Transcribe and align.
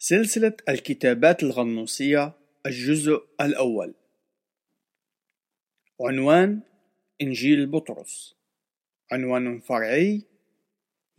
سلسلة 0.00 0.56
الكتابات 0.68 1.42
الغنوصية 1.42 2.32
الجزء 2.66 3.28
الأول. 3.40 3.94
عنوان 6.00 6.60
إنجيل 7.22 7.66
بطرس. 7.66 8.36
عنوان 9.12 9.60
فرعي 9.60 10.22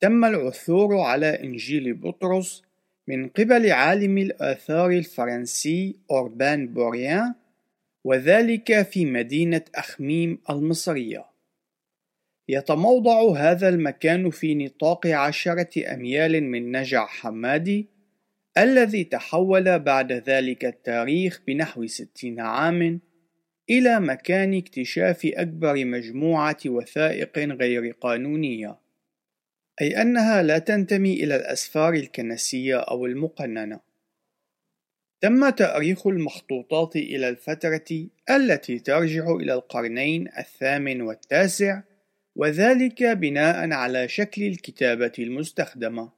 تم 0.00 0.24
العثور 0.24 1.00
على 1.00 1.26
إنجيل 1.26 1.94
بطرس 1.94 2.62
من 3.08 3.28
قبل 3.28 3.72
عالم 3.72 4.18
الآثار 4.18 4.90
الفرنسي 4.90 5.96
أوربان 6.10 6.68
بوريان 6.68 7.34
وذلك 8.04 8.82
في 8.82 9.04
مدينة 9.04 9.62
أخميم 9.74 10.38
المصرية. 10.50 11.24
يتموضع 12.48 13.36
هذا 13.36 13.68
المكان 13.68 14.30
في 14.30 14.54
نطاق 14.54 15.06
عشرة 15.06 15.94
أميال 15.94 16.42
من 16.42 16.76
نجع 16.76 17.06
حمادي 17.06 17.86
الذي 18.58 19.04
تحول 19.04 19.78
بعد 19.78 20.12
ذلك 20.12 20.64
التاريخ 20.64 21.42
بنحو 21.46 21.86
ستين 21.86 22.40
عام 22.40 23.00
إلى 23.70 24.00
مكان 24.00 24.54
اكتشاف 24.54 25.26
أكبر 25.26 25.84
مجموعة 25.84 26.58
وثائق 26.66 27.38
غير 27.38 27.92
قانونية، 28.00 28.78
أي 29.80 30.02
أنها 30.02 30.42
لا 30.42 30.58
تنتمي 30.58 31.12
إلى 31.12 31.36
الأسفار 31.36 31.94
الكنسية 31.94 32.76
أو 32.76 33.06
المقننة. 33.06 33.80
تم 35.20 35.50
تأريخ 35.50 36.06
المخطوطات 36.06 36.96
إلى 36.96 37.28
الفترة 37.28 38.08
التي 38.30 38.78
ترجع 38.78 39.30
إلى 39.30 39.54
القرنين 39.54 40.28
الثامن 40.38 41.02
والتاسع، 41.02 41.82
وذلك 42.36 43.02
بناء 43.02 43.70
على 43.70 44.08
شكل 44.08 44.42
الكتابة 44.42 45.12
المستخدمة. 45.18 46.12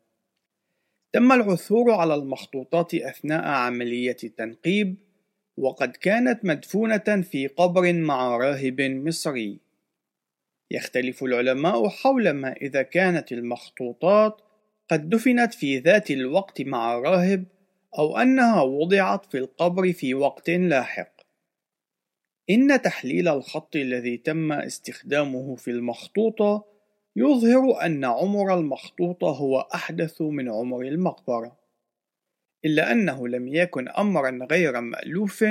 تم 1.13 1.33
العثور 1.33 1.91
على 1.91 2.15
المخطوطات 2.15 2.95
أثناء 2.95 3.45
عملية 3.45 4.17
التنقيب 4.25 5.04
وقد 5.57 5.97
كانت 5.97 6.45
مدفونة 6.45 7.23
في 7.23 7.47
قبر 7.47 7.93
مع 7.93 8.37
راهب 8.37 8.81
مصري. 8.81 9.61
يختلف 10.71 11.25
العلماء 11.25 11.89
حول 11.89 12.31
ما 12.31 12.53
إذا 12.53 12.83
كانت 12.83 13.33
المخطوطات 13.33 14.41
قد 14.91 15.09
دفنت 15.09 15.55
في 15.55 15.79
ذات 15.79 16.11
الوقت 16.11 16.63
مع 16.63 16.99
راهب 16.99 17.45
أو 17.99 18.17
أنها 18.17 18.63
وضعت 18.63 19.27
في 19.27 19.39
القبر 19.39 19.93
في 19.93 20.15
وقت 20.15 20.51
لاحق. 20.51 21.15
إن 22.51 22.83
تحليل 22.83 23.29
الخط 23.29 23.77
الذي 23.77 24.17
تم 24.17 24.53
استخدامه 24.53 25.57
في 25.57 25.71
المخطوطة 25.71 26.65
يظهر 27.17 27.87
أن 27.87 28.05
عمر 28.05 28.59
المخطوطة 28.59 29.31
هو 29.31 29.61
أحدث 29.75 30.23
من 30.23 30.49
عمر 30.49 30.81
المقبرة. 30.81 31.64
إلا 32.65 32.93
أنه 32.93 33.29
لم 33.29 33.49
يكن 33.49 33.89
أمرا 33.89 34.47
غير 34.51 34.81
مألوف 34.81 35.45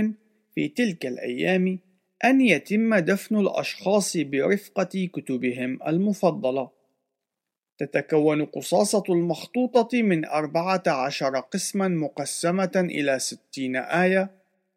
في 0.56 0.68
تلك 0.68 1.06
الأيام 1.06 1.80
أن 2.26 2.42
يتم 2.42 2.96
دفن 2.96 3.40
الأشخاص 3.40 4.18
برفقة 4.18 5.10
كتبهم 5.14 5.80
المفضلة. 5.88 6.70
تتكون 7.78 8.46
قصاصة 8.46 9.04
المخطوطة 9.10 10.02
من 10.02 10.26
أربعة 10.26 10.84
عشر 10.88 11.40
قسما 11.40 11.88
مقسمة 11.88 12.72
إلى 12.76 13.20
ستين 13.20 13.76
آية، 13.76 14.32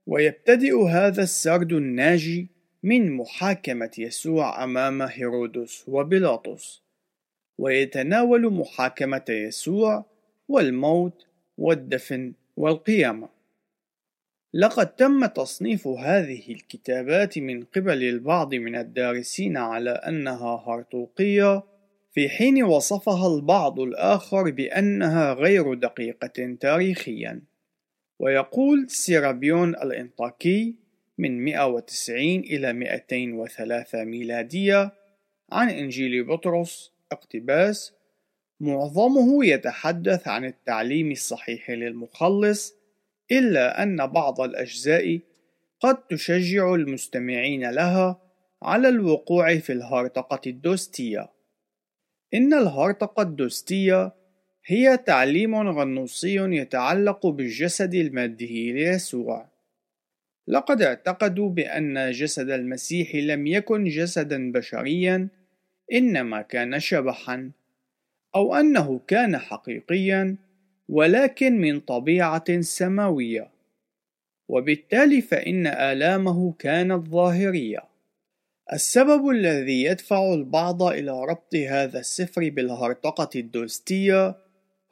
ويبتدئ 0.06 0.82
هذا 0.82 1.22
السرد 1.22 1.72
الناجي 1.72 2.48
من 2.82 3.12
محاكمة 3.12 3.91
يسوع 3.98 4.64
أمام 4.64 5.02
هيرودس 5.02 5.84
وبيلاطس، 5.88 6.82
ويتناول 7.58 8.52
محاكمة 8.52 9.25
يسوع 9.28 10.04
والموت 10.48 11.26
والدفن 11.59 12.33
والقيامة. 12.56 13.28
لقد 14.55 14.87
تم 14.87 15.27
تصنيف 15.27 15.89
هذه 15.89 16.53
الكتابات 16.53 17.39
من 17.39 17.65
قبل 17.65 18.03
البعض 18.03 18.55
من 18.55 18.77
الدارسين 18.77 19.56
على 19.56 19.91
أنها 19.91 20.65
هرطوقية 20.67 21.62
في 22.12 22.28
حين 22.28 22.62
وصفها 22.62 23.37
البعض 23.37 23.81
الآخر 23.81 24.50
بأنها 24.50 25.33
غير 25.33 25.75
دقيقة 25.75 26.56
تاريخيا. 26.61 27.43
ويقول 28.19 28.91
سيرابيون 28.91 29.69
الإنطاكي 29.69 30.75
من 31.19 31.44
190 31.44 32.21
إلى 32.21 32.73
203 32.73 34.05
ميلادية 34.05 34.93
عن 35.53 35.71
إنجيل 35.71 36.25
بطرس 36.25 36.93
اقتباس 37.12 37.93
معظمه 38.61 39.44
يتحدث 39.44 40.28
عن 40.28 40.44
التعليم 40.44 41.11
الصحيح 41.11 41.71
للمخلص 41.71 42.75
إلا 43.33 43.83
أن 43.83 44.06
بعض 44.06 44.41
الأجزاء 44.41 45.21
قد 45.81 46.06
تشجع 46.06 46.75
المستمعين 46.75 47.71
لها 47.71 48.21
على 48.62 48.89
الوقوع 48.89 49.59
في 49.59 49.72
الهرطقة 49.72 50.41
الدوستية. 50.47 51.28
إن 52.34 52.55
الهرطقة 52.55 53.22
الدوستية 53.22 54.12
هي 54.67 54.97
تعليم 54.97 55.55
غنوصي 55.55 56.37
يتعلق 56.37 57.27
بالجسد 57.27 57.94
المادي 57.94 58.73
ليسوع. 58.73 59.49
لقد 60.49 60.83
اعتقدوا 60.83 61.50
بأن 61.50 62.11
جسد 62.11 62.50
المسيح 62.50 63.15
لم 63.15 63.47
يكن 63.47 63.84
جسدا 63.84 64.53
بشريا 64.53 65.28
إنما 65.93 66.43
كان 66.43 66.81
شبحا. 66.81 67.50
أو 68.36 68.54
أنه 68.54 69.00
كان 69.06 69.38
حقيقيا 69.38 70.36
ولكن 70.88 71.60
من 71.60 71.80
طبيعة 71.80 72.60
سماوية. 72.60 73.50
وبالتالي 74.48 75.20
فإن 75.20 75.66
آلامه 75.66 76.52
كانت 76.52 77.08
ظاهرية. 77.08 77.78
السبب 78.72 79.28
الذي 79.28 79.82
يدفع 79.84 80.34
البعض 80.34 80.82
إلى 80.82 81.25
ربط 81.25 81.54
هذا 81.54 82.00
السفر 82.00 82.50
بالهرطقة 82.50 83.30
الدوستية 83.36 84.36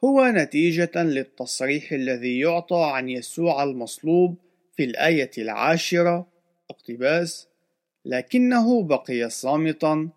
هو 0.03 0.27
نتيجة 0.27 1.03
للتصريح 1.03 1.91
الذي 1.91 2.39
يعطى 2.39 2.91
عن 2.93 3.09
يسوع 3.09 3.63
المصلوب 3.63 4.35
في 4.77 4.83
الآية 4.83 5.31
العاشرة 5.37 6.27
اقتباس 6.69 7.47
لكنه 8.05 8.83
بقي 8.83 9.29
صامتا 9.29 10.09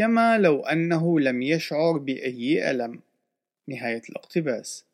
كما 0.00 0.38
لو 0.38 0.60
أنه 0.60 1.20
لم 1.20 1.42
يشعر 1.42 1.98
بأي 1.98 2.70
ألم. 2.70 3.00
نهاية 3.68 4.02
الاقتباس. 4.10 4.86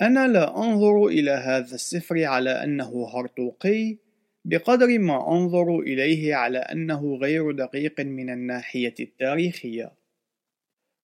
أنا 0.00 0.28
لا 0.28 0.56
أنظر 0.56 1.06
إلى 1.06 1.30
هذا 1.30 1.74
السفر 1.74 2.24
على 2.24 2.50
أنه 2.50 3.08
هرطوقي 3.08 3.96
بقدر 4.44 4.98
ما 4.98 5.32
أنظر 5.32 5.78
إليه 5.78 6.34
على 6.34 6.58
أنه 6.58 7.16
غير 7.16 7.50
دقيق 7.52 8.00
من 8.00 8.30
الناحية 8.30 8.94
التاريخية. 9.00 9.92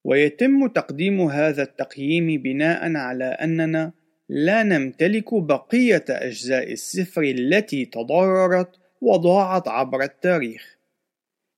ويتم 0.05 0.67
تقديم 0.67 1.21
هذا 1.21 1.63
التقييم 1.63 2.43
بناء 2.43 2.97
على 2.97 3.25
أننا 3.25 3.93
لا 4.29 4.63
نمتلك 4.63 5.35
بقية 5.35 6.05
أجزاء 6.11 6.73
السفر 6.73 7.23
التي 7.23 7.85
تضررت 7.85 8.71
وضاعت 9.01 9.69
عبر 9.69 10.03
التاريخ. 10.03 10.76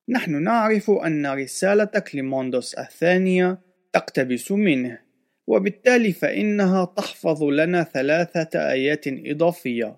نحن 0.09 0.43
نعرف 0.43 0.91
أن 0.91 1.27
رسالة 1.27 1.85
كليموندوس 1.85 2.73
الثانية 2.73 3.57
تقتبس 3.93 4.51
منه 4.51 4.99
وبالتالي 5.47 6.13
فإنها 6.13 6.85
تحفظ 6.85 7.43
لنا 7.43 7.83
ثلاثة 7.83 8.71
آيات 8.71 9.07
إضافية. 9.07 9.95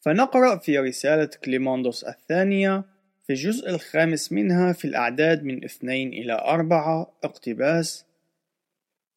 فنقرأ 0.00 0.56
في 0.56 0.78
رسالة 0.78 1.30
كليموندوس 1.44 2.04
الثانية 2.04 2.84
في 3.26 3.32
الجزء 3.32 3.70
الخامس 3.70 4.32
منها 4.32 4.72
في 4.72 4.84
الأعداد 4.84 5.44
من 5.44 5.64
اثنين 5.64 6.12
إلى 6.12 6.32
أربعة 6.32 7.12
اقتباس 7.24 8.06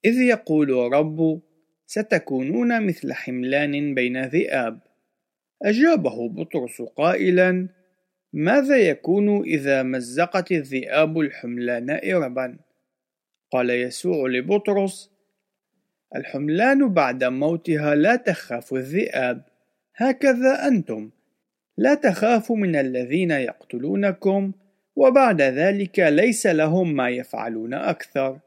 إذ 0.06 0.22
يقول 0.22 0.70
رب 0.70 1.42
ستكونون 1.86 2.88
مثل 2.88 3.14
حملان 3.14 3.94
بين 3.96 4.26
ذئاب 4.26 4.80
أجابه 5.64 6.30
بطرس 6.30 6.82
قائلا 6.82 7.68
ماذا 8.38 8.78
يكون 8.78 9.42
إذا 9.42 9.84
مزقت 9.84 10.52
الذئاب 10.52 11.20
الحملان 11.20 11.90
إربا؟ 11.90 12.58
قال 13.52 13.70
يسوع 13.70 14.30
لبطرس: 14.30 15.12
الحملان 16.16 16.94
بعد 16.94 17.24
موتها 17.24 17.96
لا 17.96 18.16
تخاف 18.16 18.74
الذئاب، 18.74 19.42
هكذا 19.96 20.68
أنتم، 20.68 21.10
لا 21.78 21.94
تخافوا 21.94 22.58
من 22.58 22.76
الذين 22.76 23.32
يقتلونكم، 23.32 24.52
وبعد 24.96 25.42
ذلك 25.42 26.00
ليس 26.00 26.48
لهم 26.48 26.96
ما 26.96 27.10
يفعلون 27.10 27.74
أكثر. 27.74 28.40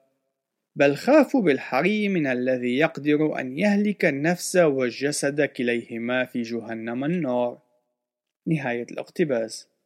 بل 0.76 0.96
خافوا 0.96 1.42
بالحري 1.42 2.08
من 2.08 2.26
الذي 2.26 2.78
يقدر 2.78 3.40
أن 3.40 3.58
يهلك 3.58 4.04
النفس 4.04 4.56
والجسد 4.56 5.42
كليهما 5.42 6.24
في 6.24 6.42
جهنم 6.42 7.04
النار. 7.04 7.58
نهاية 8.46 8.86
الاقتباس. 8.90 9.77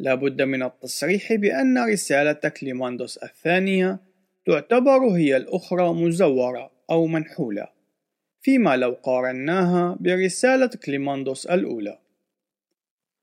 لا 0.00 0.14
بد 0.14 0.42
من 0.42 0.62
التصريح 0.62 1.34
بأن 1.34 1.78
رسالة 1.78 2.32
كليماندوس 2.32 3.16
الثانية 3.16 3.98
تعتبر 4.46 5.08
هي 5.08 5.36
الأخرى 5.36 5.92
مزورة 5.92 6.70
أو 6.90 7.06
منحولة 7.06 7.68
فيما 8.42 8.76
لو 8.76 8.96
قارناها 9.02 9.96
برسالة 10.00 10.70
كليماندوس 10.84 11.46
الأولى. 11.46 11.98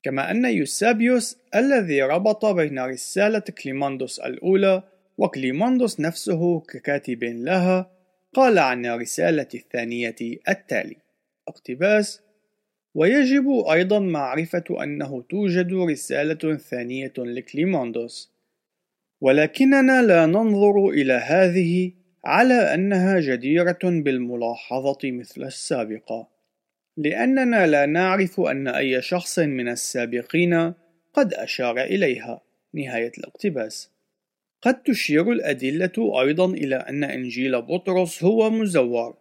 كما 0.04 0.32
أن 0.32 0.46
يوسابيوس 0.46 1.38
الذي 1.56 2.02
ربط 2.02 2.46
بين 2.46 2.80
رسالة 2.80 3.40
كليماندوس 3.40 4.20
الأولى 4.20 4.84
وكليماندوس 5.18 6.00
نفسه 6.00 6.60
ككاتب 6.60 7.24
لها 7.24 7.92
قال 8.34 8.60
عن 8.60 8.86
الرسالة 8.86 9.48
الثانية 9.54 10.16
التالي 10.50 10.98
اقتباس 11.48 12.22
ويجب 12.96 13.50
أيضا 13.72 14.00
معرفة 14.00 14.84
أنه 14.84 15.22
توجد 15.22 15.74
رسالة 15.74 16.58
ثانية 16.58 17.14
لكليماندوس. 17.18 18.32
ولكننا 19.22 20.02
لا 20.02 20.26
ننظر 20.26 20.90
إلى 20.90 21.14
هذه 21.14 21.92
على 22.26 22.74
أنها 22.74 23.20
جديرة 23.20 23.80
بالملاحظة 23.84 25.00
مثل 25.04 25.44
السابقة 25.44 26.28
لأننا 26.98 27.68
لا 27.68 27.86
نعرف 27.86 28.40
أن 28.40 28.68
أي 28.68 29.02
شخص 29.02 29.40
من 29.40 29.70
السابقين 29.70 30.74
قد 31.14 31.34
أشار 31.34 31.82
إليها. 31.82 32.42
نهاية 32.74 33.12
الاقتباس. 33.18 33.92
قد 34.62 34.84
تشير 34.84 35.32
الأدلة 35.32 36.22
أيضا 36.22 36.46
إلى 36.46 36.76
أن 36.76 37.04
إنجيل 37.04 37.62
بطرس 37.62 38.24
هو 38.24 38.50
مزور. 38.50 39.21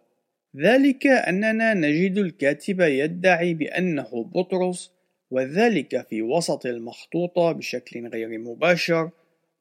ذلك 0.57 1.07
أننا 1.07 1.73
نجد 1.73 2.17
الكاتب 2.17 2.81
يدعي 2.81 3.53
بأنه 3.53 4.23
بطرس 4.35 4.91
وذلك 5.31 6.07
في 6.07 6.21
وسط 6.21 6.65
المخطوطة 6.65 7.51
بشكل 7.51 8.07
غير 8.07 8.39
مباشر 8.39 9.09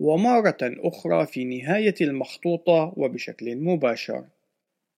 ومرة 0.01 0.59
أخرى 0.63 1.27
في 1.27 1.45
نهاية 1.45 1.95
المخطوطة 2.01 2.93
وبشكل 2.97 3.57
مباشر. 3.57 4.25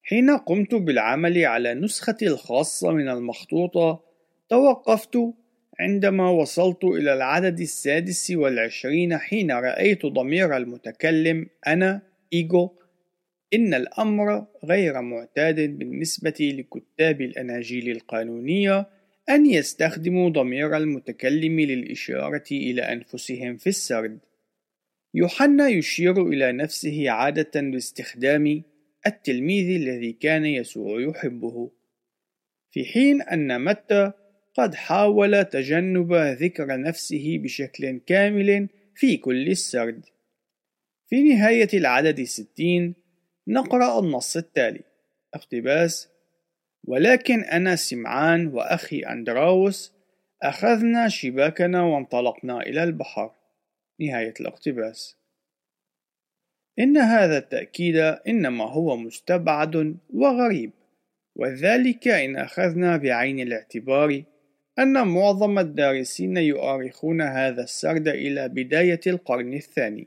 حين 0.02 0.30
قمت 0.30 0.74
بالعمل 0.74 1.44
على 1.44 1.74
نسختي 1.74 2.26
الخاصة 2.26 2.92
من 2.92 3.08
المخطوطة 3.08 4.00
توقفت 4.48 5.18
عندما 5.80 6.30
وصلت 6.30 6.84
إلى 6.84 7.14
العدد 7.14 7.60
السادس 7.60 8.30
والعشرين 8.30 9.18
حين 9.18 9.50
رأيت 9.50 10.06
ضمير 10.06 10.56
المتكلم 10.56 11.46
أنا 11.66 12.02
إيجو 12.32 12.70
إن 13.54 13.74
الأمر 13.74 14.46
غير 14.64 15.00
معتاد 15.00 15.78
بالنسبة 15.78 16.34
لكتاب 16.40 17.20
الأناجيل 17.20 17.90
القانونية 17.90 18.88
أن 19.30 19.46
يستخدموا 19.46 20.28
ضمير 20.28 20.76
المتكلم 20.76 21.60
للإشارة 21.60 22.44
إلى 22.50 22.82
أنفسهم 22.82 23.56
في 23.56 23.66
السرد. 23.66 24.18
يوحنا 25.14 25.68
يشير 25.68 26.26
إلى 26.26 26.52
نفسه 26.52 27.10
عادة 27.10 27.60
باستخدام 27.60 28.62
التلميذ 29.06 29.80
الذي 29.82 30.12
كان 30.12 30.46
يسوع 30.46 31.00
يحبه، 31.00 31.70
في 32.70 32.84
حين 32.84 33.22
أن 33.22 33.64
متى 33.64 34.12
قد 34.54 34.74
حاول 34.74 35.44
تجنب 35.44 36.12
ذكر 36.14 36.80
نفسه 36.80 37.38
بشكل 37.38 38.00
كامل 38.06 38.68
في 38.94 39.16
كل 39.16 39.48
السرد. 39.48 40.04
في 41.06 41.22
نهاية 41.22 41.68
العدد 41.74 42.18
الستين 42.18 43.01
نقرأ 43.48 43.98
النص 43.98 44.36
التالي. 44.36 44.82
اقتباس 45.34 46.08
ولكن 46.84 47.40
أنا 47.40 47.76
سمعان 47.76 48.46
وأخي 48.46 49.00
أندراوس 49.00 49.92
أخذنا 50.42 51.08
شباكنا 51.08 51.82
وانطلقنا 51.82 52.60
إلى 52.60 52.84
البحر. 52.84 53.34
نهاية 54.00 54.34
الاقتباس. 54.40 55.16
إن 56.78 56.96
هذا 56.96 57.38
التأكيد 57.38 57.96
إنما 58.28 58.64
هو 58.64 58.96
مستبعد 58.96 59.96
وغريب 60.14 60.70
وذلك 61.36 62.08
إن 62.08 62.36
أخذنا 62.36 62.96
بعين 62.96 63.40
الاعتبار 63.40 64.22
أن 64.78 65.06
معظم 65.08 65.58
الدارسين 65.58 66.36
يؤرخون 66.36 67.20
هذا 67.20 67.62
السرد 67.62 68.08
إلى 68.08 68.48
بداية 68.48 69.00
القرن 69.06 69.54
الثاني. 69.54 70.06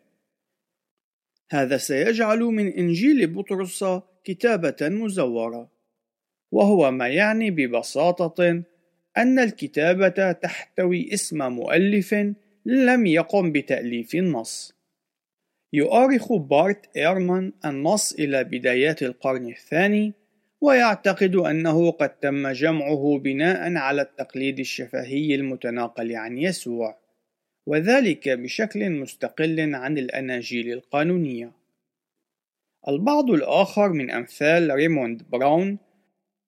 هذا 1.51 1.77
سيجعل 1.77 2.39
من 2.39 2.67
إنجيل 2.67 3.27
بطرس 3.27 3.85
كتابة 4.23 4.75
مزورة 4.81 5.71
وهو 6.51 6.91
ما 6.91 7.07
يعني 7.07 7.51
ببساطة 7.51 8.63
أن 9.17 9.39
الكتابة 9.39 10.31
تحتوي 10.31 11.13
اسم 11.13 11.51
مؤلف 11.51 12.15
لم 12.65 13.05
يقم 13.05 13.51
بتأليف 13.51 14.15
النص. 14.15 14.75
يؤرخ 15.73 16.33
بارت 16.33 16.97
إيرمان 16.97 17.53
النص 17.65 18.13
إلى 18.13 18.43
بدايات 18.43 19.03
القرن 19.03 19.47
الثاني 19.47 20.13
ويعتقد 20.61 21.35
أنه 21.35 21.91
قد 21.91 22.09
تم 22.09 22.47
جمعه 22.47 23.19
بناء 23.23 23.75
على 23.75 24.01
التقليد 24.01 24.59
الشفهي 24.59 25.35
المتناقل 25.35 26.15
عن 26.15 26.37
يسوع. 26.37 27.04
وذلك 27.65 28.29
بشكل 28.29 28.89
مستقل 28.89 29.75
عن 29.75 29.97
الأناجيل 29.97 30.73
القانونية. 30.73 31.51
البعض 32.87 33.31
الآخر 33.31 33.89
من 33.89 34.11
أمثال 34.11 34.75
ريموند 34.75 35.23
براون 35.29 35.77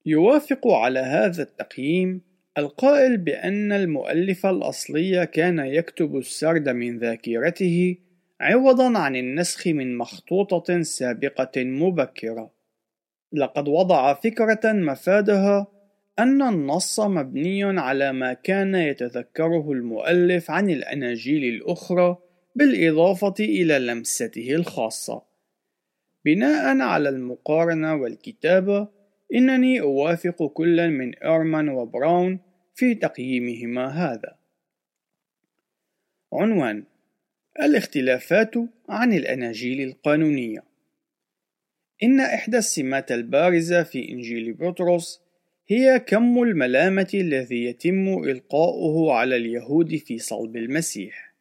يوافق 0.05 0.67
على 0.67 0.99
هذا 0.99 1.43
التقييم 1.43 2.21
القائل 2.57 3.17
بأن 3.17 3.71
المؤلف 3.71 4.45
الأصلي 4.45 5.25
كان 5.25 5.59
يكتب 5.59 6.17
السرد 6.17 6.69
من 6.69 6.97
ذاكرته 6.97 7.97
عوضا 8.41 8.97
عن 8.99 9.15
النسخ 9.15 9.67
من 9.67 9.97
مخطوطة 9.97 10.81
سابقة 10.81 11.63
مبكرة. 11.63 12.51
لقد 13.33 13.67
وضع 13.67 14.13
فكرة 14.13 14.73
مفادها 14.73 15.67
أن 16.19 16.41
النص 16.41 16.99
مبني 16.99 17.63
على 17.63 18.13
ما 18.13 18.33
كان 18.33 18.75
يتذكره 18.75 19.71
المؤلف 19.71 20.51
عن 20.51 20.69
الأناجيل 20.69 21.55
الأخرى 21.55 22.17
بالإضافة 22.55 23.33
إلى 23.39 23.79
لمسته 23.79 24.55
الخاصة. 24.55 25.23
بناء 26.25 26.79
على 26.79 27.09
المقارنة 27.09 27.95
والكتابة، 27.95 28.87
إنني 29.33 29.81
أوافق 29.81 30.47
كل 30.47 30.89
من 30.89 31.15
إيرمان 31.15 31.69
وبراون 31.69 32.39
في 32.75 32.95
تقييمهما 32.95 33.87
هذا. 33.87 34.35
عنوان: 36.33 36.83
الاختلافات 37.59 38.53
عن 38.89 39.13
الأناجيل 39.13 39.87
القانونية. 39.87 40.63
إن 42.03 42.19
إحدى 42.19 42.57
السمات 42.57 43.11
البارزة 43.11 43.83
في 43.83 44.09
إنجيل 44.09 44.53
بطرس 44.53 45.26
هي 45.69 45.99
كم 45.99 46.43
الملامة 46.43 47.09
الذي 47.13 47.65
يتم 47.65 48.23
إلقاؤه 48.23 49.13
على 49.13 49.35
اليهود 49.35 49.95
في 49.95 50.19
صلب 50.19 50.57
المسيح. 50.57 51.33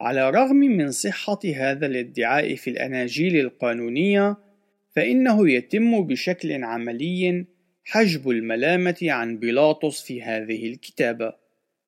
على 0.00 0.28
الرغم 0.28 0.56
من 0.56 0.90
صحة 0.90 1.38
هذا 1.54 1.86
الادعاء 1.86 2.54
في 2.54 2.70
الأناجيل 2.70 3.40
القانونية، 3.40 4.36
فإنه 4.96 5.50
يتم 5.50 6.06
بشكل 6.06 6.64
عملي 6.64 7.46
حجب 7.84 8.30
الملامة 8.30 8.98
عن 9.02 9.38
بيلاطس 9.38 10.02
في 10.02 10.22
هذه 10.22 10.66
الكتابة، 10.70 11.32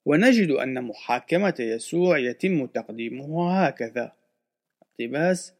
ونجد 0.04 0.50
أن 0.50 0.82
محاكمة 0.84 1.54
يسوع 1.58 2.18
يتم 2.18 2.66
تقديمه 2.66 3.52
هكذا: 3.64 4.12
اقتباس: 4.82 5.54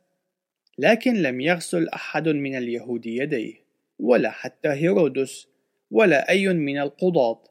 لكن 0.78 1.14
لم 1.14 1.40
يغسل 1.40 1.88
أحد 1.88 2.28
من 2.28 2.56
اليهود 2.56 3.06
يديه، 3.06 3.54
ولا 3.98 4.30
حتى 4.30 4.68
هيرودس، 4.68 5.49
ولا 5.90 6.30
أي 6.30 6.48
من 6.48 6.78
القضاة. 6.78 7.42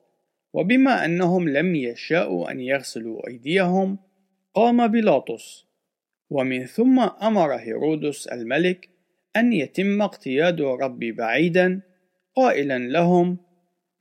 وبما 0.53 1.05
أنهم 1.05 1.49
لم 1.49 1.75
يشاءوا 1.75 2.51
أن 2.51 2.59
يغسلوا 2.59 3.27
أيديهم 3.27 3.97
قام 4.53 4.87
بيلاطس. 4.87 5.65
ومن 6.29 6.65
ثم 6.65 6.99
أمر 6.99 7.55
هيرودس 7.55 8.27
الملك 8.27 8.89
أن 9.35 9.53
يتم 9.53 10.01
اقتياد 10.01 10.61
الرب 10.61 10.99
بعيدا 10.99 11.81
قائلا 12.35 12.79
لهم 12.79 13.37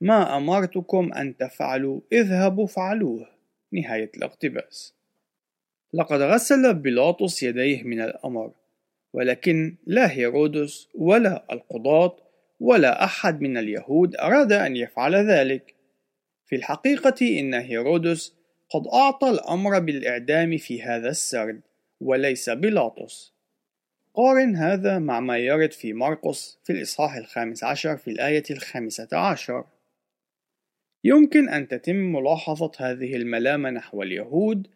ما 0.01 0.37
أمرتكم 0.37 1.13
أن 1.13 1.37
تفعلوا 1.37 2.01
اذهبوا 2.13 2.67
فعلوه. 2.67 3.29
نهاية 3.73 4.11
الاقتباس. 4.17 4.95
لقد 5.95 6.21
غسل 6.21 6.75
بيلاطس 6.75 7.43
يديه 7.43 7.83
من 7.83 8.01
الأمر 8.01 8.53
ولكن 9.13 9.77
لا 9.87 10.13
هيرودس 10.13 10.89
ولا 10.95 11.47
القضاة 11.53 12.17
ولا 12.61 13.05
أحد 13.05 13.41
من 13.41 13.57
اليهود 13.57 14.17
أراد 14.17 14.53
أن 14.53 14.77
يفعل 14.77 15.15
ذلك. 15.15 15.75
في 16.47 16.57
الحقيقة 16.57 17.41
إن 17.41 17.55
هيرودس 17.55 18.35
قد 18.71 18.87
أعطى 18.87 19.31
الأمر 19.31 19.79
بالإعدام 19.79 20.57
في 20.57 20.83
هذا 20.83 21.09
السرد 21.09 21.61
وليس 22.01 22.51
بيلاطس 22.51 23.33
قارن 24.15 24.57
هذا 24.57 24.99
مع 24.99 25.21
ما 25.21 25.39
يرد 25.39 25.73
في 25.73 25.93
مرقس 25.93 26.59
في 26.65 26.73
الإصحاح 26.73 27.17
الخامس 27.17 27.65
عشر 27.65 27.97
في 27.97 28.11
الآية 28.11 28.43
الخامسة 28.51 29.09
عشر. 29.13 29.65
يمكن 31.05 31.49
أن 31.49 31.69
تتم 31.69 31.97
ملاحظة 31.97 32.73
هذه 32.79 33.17
الملامة 33.17 33.71
نحو 33.71 34.03
اليهود 34.03 34.67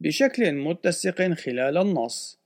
بشكل 0.00 0.52
متسق 0.52 1.32
خلال 1.32 1.78
النص. 1.78 2.39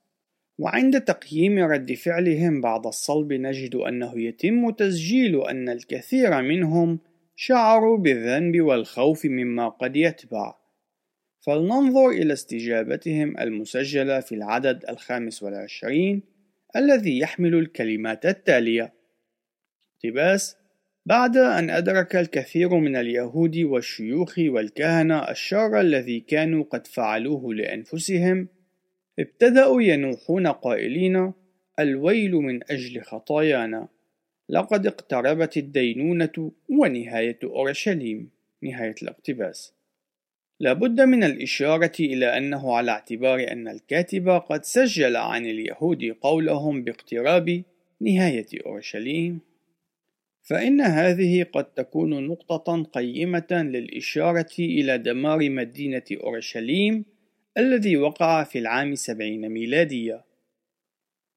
وعند 0.58 1.00
تقييم 1.00 1.58
رد 1.58 1.92
فعلهم 1.92 2.60
بعد 2.60 2.86
الصلب 2.86 3.32
نجد 3.32 3.74
أنه 3.74 4.20
يتم 4.20 4.70
تسجيل 4.70 5.42
أن 5.42 5.68
الكثير 5.68 6.42
منهم 6.42 6.98
شعروا 7.36 7.98
بالذنب 7.98 8.60
والخوف 8.60 9.24
مما 9.24 9.68
قد 9.68 9.96
يتبع. 9.96 10.54
فلننظر 11.40 12.08
إلى 12.08 12.32
استجابتهم 12.32 13.38
المسجلة 13.38 14.20
في 14.20 14.34
العدد 14.34 14.84
الخامس 14.88 15.42
والعشرين 15.42 16.22
الذي 16.76 17.18
يحمل 17.18 17.54
الكلمات 17.54 18.26
التالية. 18.26 18.94
اقتباس 19.94 20.56
بعد 21.06 21.36
أن 21.36 21.70
أدرك 21.70 22.16
الكثير 22.16 22.74
من 22.74 22.96
اليهود 22.96 23.56
والشيوخ 23.56 24.38
والكهنة 24.38 25.30
الشر 25.30 25.80
الذي 25.80 26.20
كانوا 26.20 26.64
قد 26.64 26.86
فعلوه 26.86 27.54
لأنفسهم 27.54 28.48
ابتدأوا 29.18 29.82
ينوحون 29.82 30.46
قائلين 30.46 31.32
الويل 31.78 32.32
من 32.32 32.60
أجل 32.70 33.02
خطايانا. 33.02 33.88
لقد 34.48 34.86
اقتربت 34.86 35.56
الدينونة 35.56 36.52
ونهاية 36.68 37.38
أورشليم 37.44 38.30
نهاية 38.62 38.94
الاقتباس. 39.02 39.74
لابد 40.60 41.00
من 41.00 41.24
الإشارة 41.24 41.92
إلى 42.00 42.38
أنه 42.38 42.76
على 42.76 42.90
اعتبار 42.90 43.52
أن 43.52 43.68
الكاتب 43.68 44.28
قد 44.28 44.64
سجل 44.64 45.16
عن 45.16 45.46
اليهود 45.46 46.04
قولهم 46.20 46.84
باقتراب 46.84 47.62
نهاية 48.00 48.46
أورشليم. 48.66 49.40
فإن 50.42 50.80
هذه 50.80 51.42
قد 51.42 51.64
تكون 51.64 52.26
نقطة 52.26 52.82
قيمة 52.82 53.46
للإشارة 53.50 54.54
إلى 54.58 54.98
دمار 54.98 55.50
مدينة 55.50 56.04
أورشليم 56.12 57.04
الذي 57.58 57.96
وقع 57.96 58.44
في 58.44 58.58
العام 58.58 58.94
سبعين 58.94 59.48
ميلادية. 59.48 60.24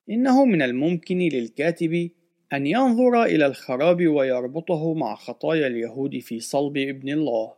إنه 0.09 0.45
من 0.45 0.61
الممكن 0.61 1.17
للكاتب 1.17 2.09
أن 2.53 2.67
ينظر 2.67 3.23
إلى 3.23 3.45
الخراب 3.45 4.07
ويربطه 4.07 4.93
مع 4.93 5.15
خطايا 5.15 5.67
اليهود 5.67 6.19
في 6.19 6.39
صلب 6.39 6.77
ابن 6.77 7.09
الله. 7.09 7.53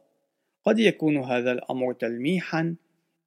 قد 0.63 0.79
يكون 0.79 1.17
هذا 1.17 1.51
الأمر 1.51 1.93
تلميحا 1.93 2.75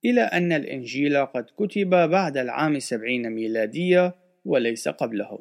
إلى 0.05 0.21
أن 0.21 0.53
الإنجيل 0.53 1.27
قد 1.27 1.47
كتب 1.57 1.91
بعد 1.91 2.37
العام 2.37 2.79
سبعين 2.79 3.31
ميلادية 3.31 4.15
وليس 4.45 4.89
قبله. 4.89 5.39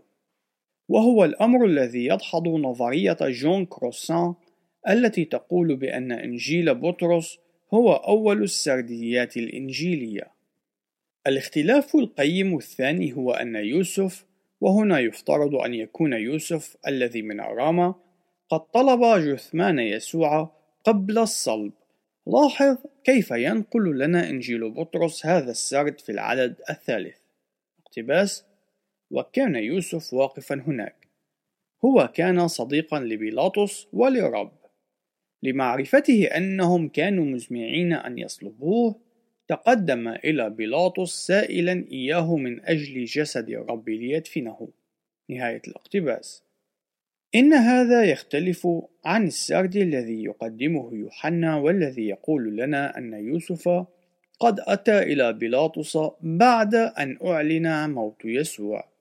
وهو 0.90 1.26
الأمر 1.26 1.66
الذي 1.66 2.06
يدحض 2.06 2.48
نظرية 2.48 3.18
جون 3.22 3.66
كروسان 3.66 4.34
التي 4.90 5.26
تقول 5.26 5.76
بأن 5.76 6.12
إنجيل 6.12 6.76
بطرس 6.76 7.40
هو 7.74 7.94
أول 7.94 8.44
السرديات 8.44 9.38
الإنجيلية. 9.38 10.32
الاختلاف 11.28 11.96
القيم 11.96 12.58
الثاني 12.58 13.14
هو 13.14 13.32
أن 13.32 13.56
يوسف، 13.56 14.26
وهنا 14.62 15.00
يفترض 15.00 15.56
أن 15.56 15.74
يكون 15.74 16.14
يوسف 16.14 16.78
الذي 16.88 17.22
من 17.22 17.40
أرامة، 17.40 17.96
قد 18.50 18.60
طلب 18.60 19.20
جثمان 19.28 19.80
يسوع 19.80 20.52
قبل 20.84 21.18
الصلب. 21.18 21.74
لاحظ 22.28 22.78
كيف 23.04 23.32
ينقل 23.32 24.00
لنا 24.00 24.30
إنجيل 24.30 24.70
بطرس 24.70 25.26
هذا 25.26 25.52
السرد 25.52 26.00
في 26.00 26.12
العدد 26.12 26.56
الثالث. 26.70 27.18
اقتباس: 27.86 28.46
وكان 29.12 29.56
يوسف 29.56 30.14
واقفا 30.14 30.56
هناك. 30.68 31.08
هو 31.86 32.12
كان 32.14 32.48
صديقا 32.48 33.00
لبيلاطس 33.00 33.88
ولرب. 33.94 34.61
لمعرفته 35.44 36.26
أنهم 36.26 36.88
كانوا 36.88 37.26
مزمعين 37.26 37.94
أن 37.94 38.18
يصلبوه 38.18 38.96
تقدم 39.48 40.08
إلى 40.08 40.50
بيلاطس 40.50 41.28
سائلا 41.28 41.86
إياه 41.92 42.36
من 42.36 42.66
أجل 42.66 43.06
جسد 43.06 43.50
الرب 43.50 43.90
ليدفنه. 43.90 44.70
نهاية 45.30 45.62
الاقتباس. 45.68 46.44
إن 47.36 47.54
هذا 47.54 48.04
يختلف 48.04 48.68
عن 49.06 49.28
السرد 49.28 49.76
الذي 49.76 50.24
يقدمه 50.24 50.90
يوحنا 50.94 51.56
والذي 51.56 52.08
يقول 52.08 52.58
لنا 52.58 52.98
أن 52.98 53.14
يوسف 53.14 53.70
قد 54.40 54.60
أتى 54.60 55.00
إلى 55.00 55.34
بيلاطس 55.34 55.98
بعد 56.22 56.76
أن 56.76 57.18
أعلن 57.26 57.90
موت 57.90 58.26
يسوع. 58.26 58.92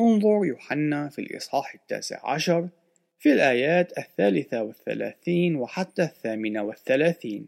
انظر 0.00 0.44
يوحنا 0.44 1.08
في 1.08 1.18
الإصحاح 1.18 1.74
التاسع 1.74 2.30
عشر 2.30 2.68
في 3.18 3.32
الآيات 3.32 3.98
الثالثة 3.98 4.62
والثلاثين 4.62 5.56
وحتى 5.56 6.02
الثامنة 6.02 6.62
والثلاثين. 6.62 7.46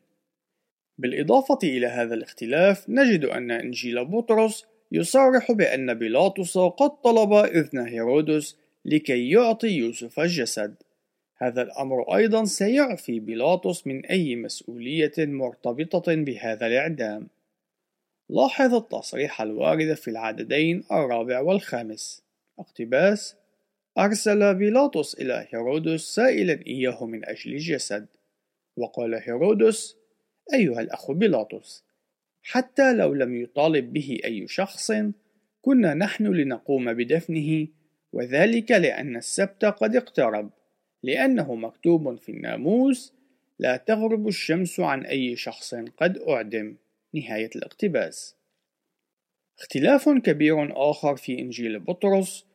بالإضافة 0.98 1.58
إلى 1.62 1.86
هذا 1.86 2.14
الاختلاف 2.14 2.84
نجد 2.88 3.24
أن 3.24 3.50
إنجيل 3.50 4.04
بطرس 4.04 4.66
يصرح 4.92 5.52
بأن 5.52 5.94
بيلاطس 5.94 6.58
قد 6.58 6.90
طلب 6.90 7.32
إذن 7.32 7.78
هيرودس 7.78 8.56
لكي 8.84 9.30
يعطي 9.30 9.68
يوسف 9.68 10.20
الجسد. 10.20 10.74
هذا 11.36 11.62
الأمر 11.62 12.16
أيضا 12.16 12.44
سيعفي 12.44 13.20
بيلاطس 13.20 13.86
من 13.86 14.06
أي 14.06 14.36
مسؤولية 14.36 15.12
مرتبطة 15.18 16.14
بهذا 16.14 16.66
الإعدام. 16.66 17.28
لاحظ 18.28 18.74
التصريح 18.74 19.42
الوارد 19.42 19.94
في 19.94 20.08
العددين 20.08 20.84
الرابع 20.92 21.40
والخامس. 21.40 22.22
اقتباس 22.58 23.36
أرسل 23.98 24.54
بيلاطس 24.54 25.14
إلى 25.14 25.46
هيرودس 25.50 26.00
سائلا 26.00 26.66
إياه 26.66 27.06
من 27.06 27.24
أجل 27.24 27.52
الجسد. 27.52 28.06
وقال 28.76 29.14
هيرودس 29.14 29.96
أيها 30.54 30.80
الأخ 30.80 31.10
بيلاطس 31.10 31.84
حتى 32.42 32.92
لو 32.94 33.14
لم 33.14 33.42
يطالب 33.42 33.92
به 33.92 34.20
أي 34.24 34.48
شخص 34.48 34.92
كنا 35.62 35.94
نحن 35.94 36.26
لنقوم 36.26 36.92
بدفنه 36.92 37.66
وذلك 38.12 38.70
لأن 38.70 39.16
السبت 39.16 39.64
قد 39.64 39.96
اقترب 39.96 40.50
لأنه 41.02 41.54
مكتوب 41.54 42.18
في 42.18 42.32
الناموس 42.32 43.14
لا 43.58 43.76
تغرب 43.76 44.28
الشمس 44.28 44.80
عن 44.80 45.04
أي 45.04 45.36
شخص 45.36 45.74
قد 45.74 46.18
أعدم. 46.18 46.76
نهاية 47.14 47.50
الاقتباس. 47.56 48.36
اختلاف 49.58 50.08
كبير 50.08 50.90
آخر 50.90 51.16
في 51.16 51.38
إنجيل 51.38 51.78
بطرس 51.78 52.47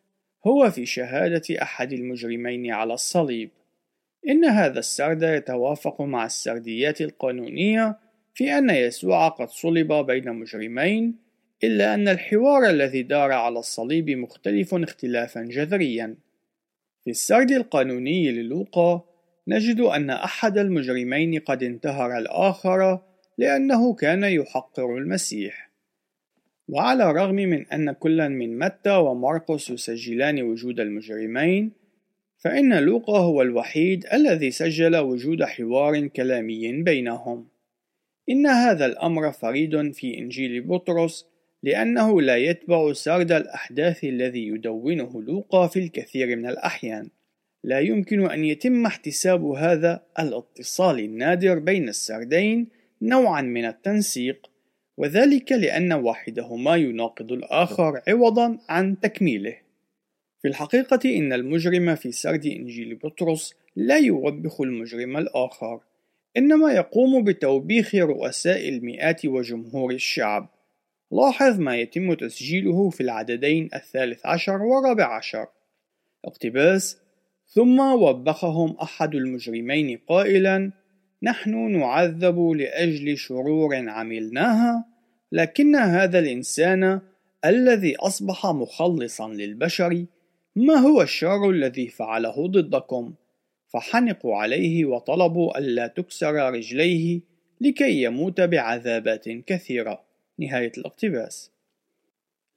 هو 0.45 0.71
في 0.71 0.85
شهادة 0.85 1.61
أحد 1.61 1.93
المجرمين 1.93 2.71
على 2.71 2.93
الصليب. 2.93 3.49
إن 4.29 4.45
هذا 4.45 4.79
السرد 4.79 5.23
يتوافق 5.23 6.01
مع 6.01 6.25
السرديات 6.25 7.01
القانونية 7.01 7.99
في 8.33 8.57
أن 8.57 8.69
يسوع 8.69 9.27
قد 9.27 9.49
صلب 9.49 9.93
بين 9.93 10.33
مجرمين 10.33 11.15
إلا 11.63 11.93
أن 11.93 12.07
الحوار 12.07 12.69
الذي 12.69 13.03
دار 13.03 13.31
على 13.31 13.59
الصليب 13.59 14.09
مختلف 14.09 14.75
اختلافا 14.75 15.41
جذريا. 15.41 16.15
في 17.03 17.09
السرد 17.09 17.51
القانوني 17.51 18.31
للوقا 18.31 19.05
نجد 19.47 19.79
أن 19.79 20.09
أحد 20.09 20.57
المجرمين 20.57 21.39
قد 21.39 21.63
انتهر 21.63 22.17
الآخر 22.17 22.99
لأنه 23.37 23.93
كان 23.93 24.23
يحقر 24.23 24.97
المسيح. 24.97 25.72
وعلى 26.67 27.09
الرغم 27.09 27.35
من 27.35 27.67
أن 27.67 27.91
كلا 27.91 28.27
من 28.27 28.59
متى 28.59 28.95
وماركوس 28.95 29.69
يسجلان 29.69 30.41
وجود 30.41 30.79
المجرمين 30.79 31.71
فإن 32.37 32.73
لوقا 32.73 33.19
هو 33.19 33.41
الوحيد 33.41 34.05
الذي 34.13 34.51
سجل 34.51 34.97
وجود 34.97 35.43
حوار 35.43 36.07
كلامي 36.07 36.83
بينهم. 36.83 37.47
إن 38.29 38.47
هذا 38.47 38.85
الأمر 38.85 39.31
فريد 39.31 39.91
في 39.91 40.17
إنجيل 40.17 40.61
بطرس 40.61 41.25
لأنه 41.63 42.21
لا 42.21 42.37
يتبع 42.37 42.93
سرد 42.93 43.31
الأحداث 43.31 44.03
الذي 44.03 44.47
يدونه 44.47 45.21
لوقا 45.21 45.67
في 45.67 45.79
الكثير 45.79 46.35
من 46.35 46.45
الأحيان. 46.45 47.09
لا 47.63 47.79
يمكن 47.79 48.31
أن 48.31 48.45
يتم 48.45 48.85
احتساب 48.85 49.45
هذا 49.45 50.03
الاتصال 50.19 50.99
النادر 50.99 51.59
بين 51.59 51.89
السردين 51.89 52.67
نوعا 53.01 53.41
من 53.41 53.65
التنسيق. 53.65 54.52
وذلك 54.97 55.51
لأن 55.51 55.93
واحدهما 55.93 56.75
يناقض 56.75 57.31
الآخر 57.31 58.01
عوضا 58.07 58.57
عن 58.69 58.99
تكميله. 58.99 59.57
في 60.41 60.47
الحقيقة 60.47 61.17
إن 61.17 61.33
المجرم 61.33 61.95
في 61.95 62.11
سرد 62.11 62.45
إنجيل 62.45 62.95
بطرس 62.95 63.53
لا 63.75 63.97
يوبخ 63.97 64.61
المجرم 64.61 65.17
الآخر 65.17 65.79
إنما 66.37 66.73
يقوم 66.73 67.23
بتوبيخ 67.23 67.95
رؤساء 67.95 68.69
المئات 68.69 69.25
وجمهور 69.25 69.91
الشعب. 69.91 70.49
لاحظ 71.11 71.59
ما 71.59 71.77
يتم 71.77 72.13
تسجيله 72.13 72.89
في 72.89 73.01
العددين 73.01 73.69
الثالث 73.73 74.25
عشر 74.25 74.61
والرابع 74.61 75.15
عشر. 75.17 75.47
اقتباس 76.25 76.97
ثم 77.47 77.79
وبخهم 77.79 78.77
أحد 78.81 79.15
المجرمين 79.15 79.99
قائلا 80.07 80.71
نحن 81.23 81.71
نعذب 81.71 82.39
لأجل 82.39 83.17
شرور 83.17 83.89
عملناها 83.89 84.85
لكن 85.31 85.75
هذا 85.75 86.19
الإنسان 86.19 87.01
الذي 87.45 87.95
أصبح 87.95 88.45
مخلصا 88.45 89.27
للبشر 89.27 90.05
ما 90.55 90.73
هو 90.73 91.01
الشر 91.01 91.49
الذي 91.49 91.87
فعله 91.87 92.47
ضدكم؟ 92.47 93.13
فحنقوا 93.67 94.35
عليه 94.35 94.85
وطلبوا 94.85 95.57
ألا 95.57 95.87
تكسر 95.87 96.33
رجليه 96.33 97.19
لكي 97.61 98.03
يموت 98.03 98.41
بعذابات 98.41 99.29
كثيرة. 99.29 100.03
نهاية 100.39 100.71
الاقتباس. 100.77 101.51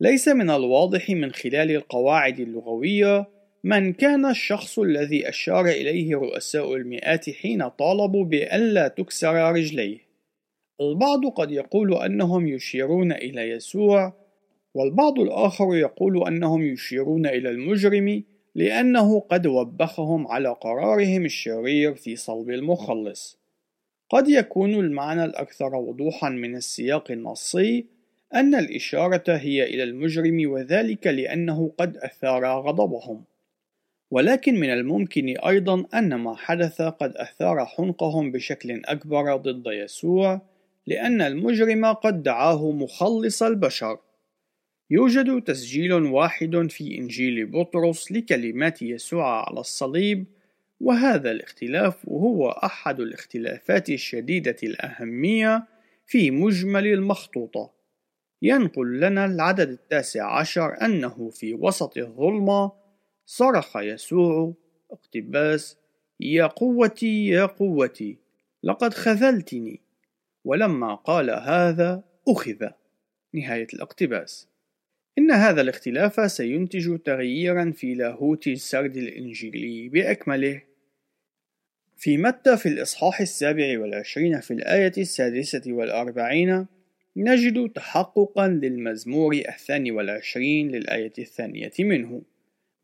ليس 0.00 0.28
من 0.28 0.50
الواضح 0.50 1.10
من 1.10 1.32
خلال 1.32 1.70
القواعد 1.70 2.40
اللغوية 2.40 3.28
من 3.66 3.92
كان 3.92 4.26
الشخص 4.26 4.78
الذي 4.78 5.28
أشار 5.28 5.66
إليه 5.66 6.16
رؤساء 6.16 6.74
المئات 6.74 7.30
حين 7.30 7.68
طالبوا 7.68 8.24
بألا 8.24 8.88
تكسر 8.88 9.52
رجليه. 9.52 9.98
البعض 10.80 11.26
قد 11.26 11.50
يقول 11.50 11.94
أنهم 11.94 12.48
يشيرون 12.48 13.12
إلى 13.12 13.50
يسوع 13.50 14.12
والبعض 14.74 15.20
الآخر 15.20 15.74
يقول 15.74 16.26
أنهم 16.26 16.62
يشيرون 16.62 17.26
إلى 17.26 17.50
المجرم 17.50 18.22
لأنه 18.54 19.20
قد 19.20 19.46
وبخهم 19.46 20.26
على 20.26 20.48
قرارهم 20.48 21.24
الشرير 21.24 21.94
في 21.94 22.16
صلب 22.16 22.50
المخلص. 22.50 23.38
قد 24.10 24.28
يكون 24.28 24.74
المعنى 24.74 25.24
الأكثر 25.24 25.74
وضوحا 25.74 26.28
من 26.28 26.56
السياق 26.56 27.10
النصي 27.10 27.86
أن 28.34 28.54
الإشارة 28.54 29.24
هي 29.36 29.64
إلى 29.64 29.82
المجرم 29.82 30.50
وذلك 30.50 31.06
لأنه 31.06 31.72
قد 31.78 31.96
أثار 31.96 32.46
غضبهم. 32.46 33.24
ولكن 34.10 34.60
من 34.60 34.70
الممكن 34.70 35.28
أيضا 35.28 35.84
أن 35.94 36.14
ما 36.14 36.36
حدث 36.36 36.82
قد 36.82 37.16
أثار 37.16 37.66
حنقهم 37.66 38.32
بشكل 38.32 38.82
أكبر 38.84 39.36
ضد 39.36 39.66
يسوع 39.66 40.40
لأن 40.86 41.22
المجرم 41.22 41.84
قد 41.84 42.22
دعاه 42.22 42.70
مخلص 42.70 43.42
البشر. 43.42 43.98
يوجد 44.90 45.42
تسجيل 45.42 45.92
واحد 45.92 46.66
في 46.70 46.98
إنجيل 46.98 47.46
بطرس 47.46 48.12
لكلمات 48.12 48.82
يسوع 48.82 49.48
على 49.48 49.60
الصليب 49.60 50.24
وهذا 50.80 51.30
الاختلاف 51.30 52.08
هو 52.08 52.50
أحد 52.50 53.00
الاختلافات 53.00 53.90
الشديدة 53.90 54.56
الأهمية 54.62 55.66
في 56.06 56.30
مجمل 56.30 56.86
المخطوطة. 56.86 57.70
ينقل 58.42 59.00
لنا 59.00 59.24
العدد 59.24 59.68
التاسع 59.68 60.38
عشر 60.38 60.76
أنه 60.82 61.30
في 61.30 61.54
وسط 61.54 61.98
الظلمة 61.98 62.85
صرخ 63.26 63.76
يسوع 63.76 64.54
اقتباس 64.90 65.76
يا 66.20 66.46
قوتي 66.46 67.26
يا 67.26 67.46
قوتي 67.46 68.16
لقد 68.62 68.94
خذلتني 68.94 69.80
ولما 70.44 70.94
قال 70.94 71.30
هذا 71.30 72.04
أخذ. 72.28 72.68
نهاية 73.34 73.66
الاقتباس 73.74 74.48
إن 75.18 75.30
هذا 75.30 75.60
الاختلاف 75.60 76.30
سينتج 76.30 76.98
تغييرا 76.98 77.70
في 77.70 77.94
لاهوت 77.94 78.46
السرد 78.46 78.96
الإنجيلي 78.96 79.88
بأكمله. 79.88 80.62
في 81.96 82.16
متى 82.16 82.56
في 82.56 82.68
الإصحاح 82.68 83.20
السابع 83.20 83.80
والعشرين 83.80 84.40
في 84.40 84.50
الآية 84.50 84.92
السادسة 84.98 85.62
والأربعين 85.66 86.66
نجد 87.16 87.70
تحققا 87.70 88.48
للمزمور 88.48 89.34
الثاني 89.34 89.90
والعشرين 89.90 90.70
للآية 90.70 91.12
الثانية 91.18 91.72
منه. 91.78 92.22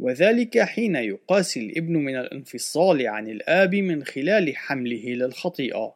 وذلك 0.02 0.59
حين 0.59 0.97
يقاسي 0.97 1.61
الابن 1.61 1.97
من 1.97 2.16
الانفصال 2.16 3.06
عن 3.06 3.28
الآب 3.28 3.75
من 3.75 4.04
خلال 4.04 4.56
حمله 4.56 5.04
للخطيئة. 5.09 5.94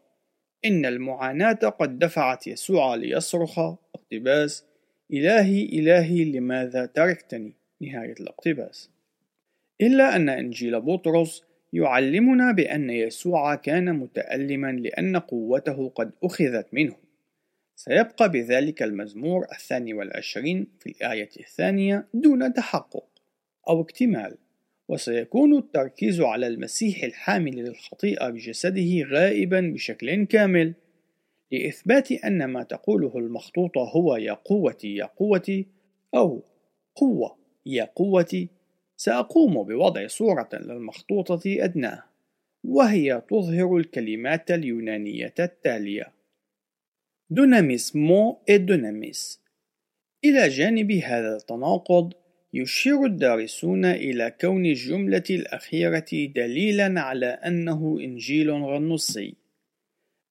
إن 0.65 0.87
المعاناة 0.87 1.53
قد 1.53 1.99
دفعت 1.99 2.47
يسوع 2.47 2.95
ليصرخ 2.95 3.59
اقتباس 3.95 4.65
إلهي 5.13 5.63
إلهي 5.63 6.25
لماذا 6.25 6.87
تركتني؟ 6.87 7.53
نهاية 7.81 8.15
الاقتباس. 8.21 8.91
إلا 9.81 10.17
أن 10.17 10.29
إنجيل 10.29 10.81
بطرس 10.81 11.45
يعلمنا 11.73 12.53
بأن 12.53 12.91
يسوع 12.91 13.55
كان 13.55 13.95
متألما 13.95 14.73
لأن 14.73 15.17
قوته 15.17 15.89
قد 15.89 16.11
أخذت 16.25 16.67
منه. 16.73 16.97
سيبقى 17.77 18.31
بذلك 18.31 18.83
المزمور 18.83 19.47
الثاني 19.53 19.95
والعشرين 19.95 20.67
في 20.81 20.91
الآية 20.91 21.31
الثانية 21.41 22.07
دون 22.15 22.53
تحقق. 22.53 23.16
أو 23.69 23.81
اكتمال 23.81 24.39
وسيكون 24.89 25.59
التركيز 25.59 26.21
على 26.21 26.47
المسيح 26.47 27.05
الحامل 27.05 27.57
للخطيئة 27.57 28.31
بجسده 28.31 29.03
غائبا 29.03 29.61
بشكل 29.61 30.25
كامل 30.25 30.75
لإثبات 31.53 32.13
أن 32.13 32.45
ما 32.45 32.63
تقوله 32.63 33.19
المخطوطة 33.19 33.81
هو 33.81 34.17
يا 34.17 34.33
قوتي 34.33 34.95
يا 34.95 35.05
قوتي 35.05 35.67
أو 36.15 36.43
قوة 36.95 37.37
يا 37.67 37.85
قوتي 37.97 38.49
سأقوم 38.97 39.63
بوضع 39.63 40.07
صورة 40.07 40.49
للمخطوطة 40.53 41.41
أدناه 41.47 42.03
وهي 42.65 43.23
تظهر 43.31 43.77
الكلمات 43.77 44.51
اليونانية 44.51 45.35
التالية. 45.41 46.13
δύναμίς 47.31 47.97
μου 47.97 48.43
η 48.49 48.59
δύναμις 48.59 49.41
إلى 50.25 50.49
جانب 50.49 50.93
هذا 50.93 51.37
التناقض 51.37 52.13
يشير 52.55 53.05
الدارسون 53.05 53.85
إلى 53.85 54.31
كون 54.41 54.67
الجملة 54.67 55.25
الأخيرة 55.31 56.07
دليلا 56.13 57.01
على 57.01 57.27
أنه 57.27 57.99
إنجيل 58.01 58.51
غنوصي. 58.51 59.35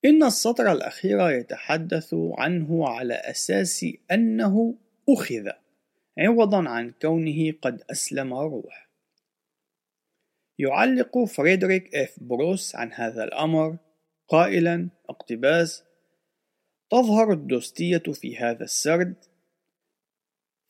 إن 0.05 0.23
السطر 0.23 0.71
الأخير 0.71 1.29
يتحدث 1.29 2.15
عنه 2.37 2.87
على 2.87 3.13
أساس 3.13 3.85
أنه 4.11 4.75
أخذ 5.09 5.49
عوضا 6.17 6.69
عن 6.69 6.93
كونه 7.01 7.53
قد 7.61 7.81
أسلم 7.91 8.33
الروح 8.33 8.89
يعلق 10.59 11.23
فريدريك 11.23 11.95
إف 11.95 12.15
بروس 12.21 12.75
عن 12.75 12.93
هذا 12.93 13.23
الأمر 13.23 13.77
قائلا 14.27 14.89
اقتباس 15.09 15.83
تظهر 16.89 17.31
الدوستية 17.31 18.03
في 18.13 18.37
هذا 18.37 18.63
السرد 18.63 19.15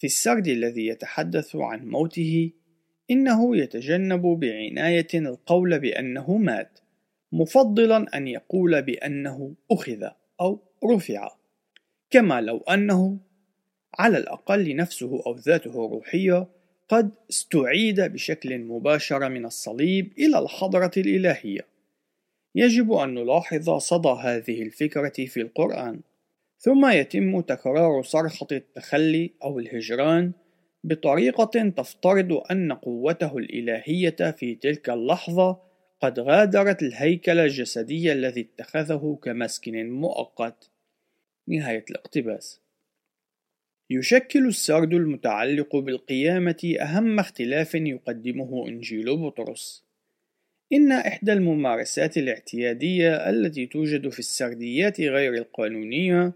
في 0.05 0.09
السرد 0.09 0.47
الذي 0.47 0.87
يتحدث 0.87 1.55
عن 1.55 1.87
موته 1.87 2.51
إنه 3.11 3.57
يتجنب 3.57 4.21
بعناية 4.21 5.07
القول 5.13 5.79
بأنه 5.79 6.37
مات 6.37 6.79
مفضلا 7.31 8.17
أن 8.17 8.27
يقول 8.27 8.81
بأنه 8.81 9.53
أخذ 9.71 10.07
أو 10.41 10.59
رفع. 10.83 11.31
كما 12.09 12.41
لو 12.41 12.57
أنه 12.57 13.17
على 13.99 14.17
الأقل 14.17 14.75
نفسه 14.75 15.23
أو 15.25 15.35
ذاته 15.35 15.85
الروحية 15.85 16.47
قد 16.89 17.11
استعيد 17.29 18.01
بشكل 18.01 18.59
مباشر 18.59 19.29
من 19.29 19.45
الصليب 19.45 20.13
إلى 20.17 20.39
الحضرة 20.39 20.91
الإلهية. 20.97 21.67
يجب 22.55 22.91
أن 22.93 23.13
نلاحظ 23.13 23.77
صدى 23.77 24.15
هذه 24.21 24.61
الفكرة 24.61 25.25
في 25.25 25.41
القرآن. 25.41 25.99
ثم 26.57 26.89
يتم 26.89 27.41
تكرار 27.41 28.03
صرخة 28.03 28.47
التخلي 28.51 29.33
أو 29.43 29.59
الهجران 29.59 30.31
بطريقة 30.83 31.69
تفترض 31.69 32.43
أن 32.51 32.73
قوته 32.73 33.37
الإلهية 33.37 34.31
في 34.31 34.55
تلك 34.55 34.89
اللحظة 34.89 35.61
قد 36.01 36.19
غادرت 36.19 36.83
الهيكل 36.83 37.39
الجسدي 37.39 38.11
الذي 38.11 38.41
اتخذه 38.41 39.19
كمسكن 39.23 39.89
مؤقت. 39.89 40.69
نهاية 41.47 41.85
الاقتباس. 41.89 42.61
يشكل 43.89 44.47
السرد 44.47 44.93
المتعلق 44.93 45.75
بالقيامة 45.75 46.75
أهم 46.81 47.19
اختلاف 47.19 47.75
يقدمه 47.75 48.67
إنجيل 48.67 49.17
بطرس. 49.17 49.85
إن 50.73 50.91
إحدى 50.91 51.33
الممارسات 51.33 52.17
الاعتيادية 52.17 53.29
التي 53.29 53.65
توجد 53.65 54.09
في 54.09 54.19
السرديات 54.19 55.01
غير 55.01 55.33
القانونية 55.33 56.33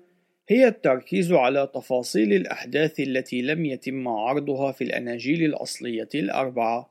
هي 0.51 0.67
التركيز 0.67 1.31
على 1.31 1.69
تفاصيل 1.75 2.33
الأحداث 2.33 2.99
التي 2.99 3.41
لم 3.41 3.65
يتم 3.65 4.07
عرضها 4.07 4.71
في 4.71 4.83
الأناجيل 4.83 5.43
الأصلية 5.43 6.09
الأربعة. 6.15 6.89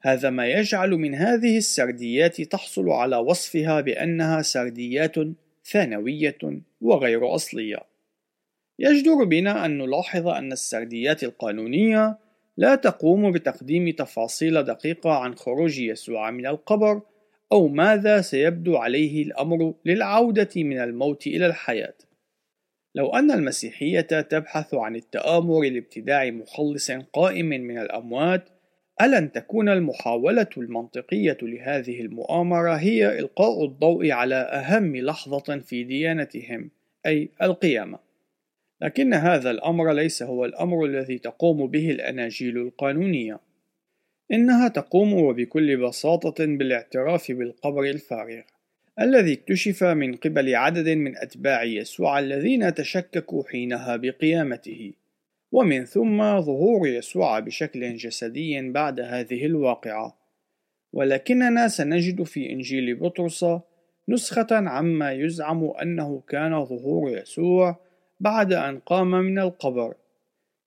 هذا 0.00 0.30
ما 0.30 0.46
يجعل 0.46 0.90
من 0.90 1.14
هذه 1.14 1.58
السرديات 1.58 2.40
تحصل 2.40 2.90
على 2.90 3.16
وصفها 3.16 3.80
بأنها 3.80 4.42
سرديات 4.42 5.14
ثانوية 5.64 6.38
وغير 6.80 7.34
أصلية. 7.34 7.78
يجدر 8.78 9.24
بنا 9.24 9.64
أن 9.64 9.78
نلاحظ 9.78 10.28
أن 10.28 10.52
السرديات 10.52 11.24
القانونية 11.24 12.18
لا 12.56 12.74
تقوم 12.74 13.32
بتقديم 13.32 13.90
تفاصيل 13.90 14.62
دقيقة 14.62 15.10
عن 15.10 15.34
خروج 15.34 15.78
يسوع 15.78 16.30
من 16.30 16.46
القبر 16.46 17.00
أو 17.52 17.68
ماذا 17.68 18.20
سيبدو 18.20 18.76
عليه 18.76 19.22
الأمر 19.22 19.74
للعودة 19.84 20.50
من 20.56 20.78
الموت 20.78 21.26
إلى 21.26 21.46
الحياة. 21.46 21.94
لو 22.94 23.10
أن 23.10 23.30
المسيحية 23.30 24.00
تبحث 24.00 24.74
عن 24.74 24.96
التآمر 24.96 25.62
لابتداع 25.62 26.30
مخلص 26.30 26.90
قائم 26.90 27.46
من 27.46 27.78
الأموات 27.78 28.48
ألن 29.02 29.32
تكون 29.32 29.68
المحاولة 29.68 30.46
المنطقية 30.56 31.36
لهذه 31.42 32.00
المؤامرة 32.00 32.74
هي 32.74 33.18
إلقاء 33.18 33.64
الضوء 33.64 34.10
على 34.10 34.34
أهم 34.34 34.96
لحظة 34.96 35.58
في 35.58 35.84
ديانتهم، 35.84 36.70
أي 37.06 37.28
القيامة. 37.42 37.98
لكن 38.80 39.14
هذا 39.14 39.50
الأمر 39.50 39.92
ليس 39.92 40.22
هو 40.22 40.44
الأمر 40.44 40.84
الذي 40.84 41.18
تقوم 41.18 41.66
به 41.66 41.90
الأناجيل 41.90 42.58
القانونية. 42.58 43.40
إنها 44.32 44.68
تقوم 44.68 45.14
وبكل 45.14 45.76
بساطة 45.76 46.46
بالاعتراف 46.46 47.32
بالقبر 47.32 47.84
الفارغ، 47.84 48.42
الذي 49.00 49.32
اكتشف 49.32 49.84
من 49.84 50.16
قبل 50.16 50.54
عدد 50.54 50.88
من 50.88 51.16
أتباع 51.16 51.62
يسوع 51.62 52.18
الذين 52.18 52.74
تشككوا 52.74 53.44
حينها 53.48 53.96
بقيامته. 53.96 54.92
ومن 55.52 55.84
ثم 55.84 56.40
ظهور 56.40 56.88
يسوع 56.88 57.38
بشكل 57.38 57.96
جسدي 57.96 58.70
بعد 58.70 59.00
هذه 59.00 59.46
الواقعة. 59.46 60.18
ولكننا 60.92 61.68
سنجد 61.68 62.22
في 62.22 62.50
إنجيل 62.50 62.94
بطرس 62.94 63.44
نسخة 64.08 64.46
عما 64.50 65.12
يزعم 65.12 65.64
أنه 65.82 66.22
كان 66.28 66.64
ظهور 66.64 67.18
يسوع 67.18 67.76
بعد 68.20 68.52
أن 68.52 68.78
قام 68.78 69.10
من 69.10 69.38
القبر. 69.38 69.94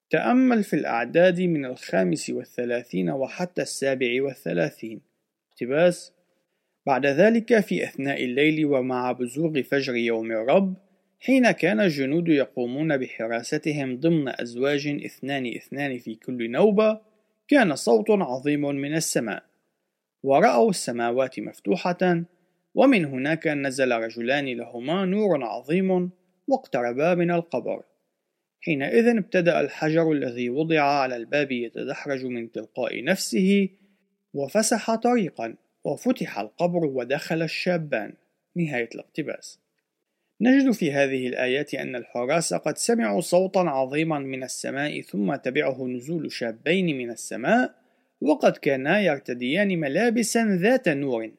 تأمل 0.09 0.63
في 0.63 0.75
الأعداد 0.75 1.41
من 1.41 1.65
الخامس 1.65 2.29
والثلاثين 2.29 3.09
وحتى 3.09 3.61
السابع 3.61 4.23
والثلاثين. 4.23 5.01
اقتباس 5.51 6.14
بعد 6.85 7.05
ذلك 7.05 7.59
في 7.59 7.83
أثناء 7.83 8.23
الليل 8.23 8.65
ومع 8.65 9.11
بزوغ 9.11 9.61
فجر 9.61 9.95
يوم 9.95 10.31
الرب 10.31 10.75
حين 11.19 11.51
كان 11.51 11.79
الجنود 11.79 12.27
يقومون 12.27 12.97
بحراستهم 12.97 13.99
ضمن 13.99 14.41
أزواج 14.41 14.87
اثنان 14.87 15.45
اثنان 15.55 15.97
في 15.97 16.15
كل 16.15 16.51
نوبة 16.51 16.99
كان 17.47 17.75
صوت 17.75 18.09
عظيم 18.09 18.61
من 18.61 18.95
السماء. 18.95 19.43
ورأوا 20.23 20.69
السماوات 20.69 21.39
مفتوحة 21.39 22.23
ومن 22.75 23.05
هناك 23.05 23.47
نزل 23.47 23.91
رجلان 23.91 24.45
لهما 24.45 25.05
نور 25.05 25.43
عظيم 25.43 26.09
واقتربا 26.47 27.15
من 27.15 27.31
القبر. 27.31 27.83
حينئذ 28.61 29.07
ابتدأ 29.07 29.59
الحجر 29.59 30.11
الذي 30.11 30.49
وضع 30.49 30.81
على 30.81 31.15
الباب 31.15 31.51
يتدحرج 31.51 32.25
من 32.25 32.51
تلقاء 32.51 33.03
نفسه 33.03 33.69
وفسح 34.33 34.95
طريقا. 34.95 35.55
وفتح 35.85 36.39
القبر 36.39 36.85
ودخل 36.85 37.41
الشابان. 37.41 38.13
نهاية 38.55 38.89
الاقتباس. 38.95 39.59
نجد 40.41 40.71
في 40.71 40.91
هذه 40.91 41.27
الآيات 41.27 41.73
أن 41.73 41.95
الحراس 41.95 42.53
قد 42.53 42.77
سمعوا 42.77 43.21
صوتا 43.21 43.59
عظيما 43.59 44.19
من 44.19 44.43
السماء 44.43 45.01
ثم 45.01 45.35
تبعه 45.35 45.87
نزول 45.87 46.31
شابين 46.31 46.97
من 46.97 47.11
السماء 47.11 47.75
وقد 48.21 48.57
كانا 48.57 49.01
يرتديان 49.01 49.79
ملابسا 49.79 50.45
ذات 50.45 50.89
نور. 50.89 51.31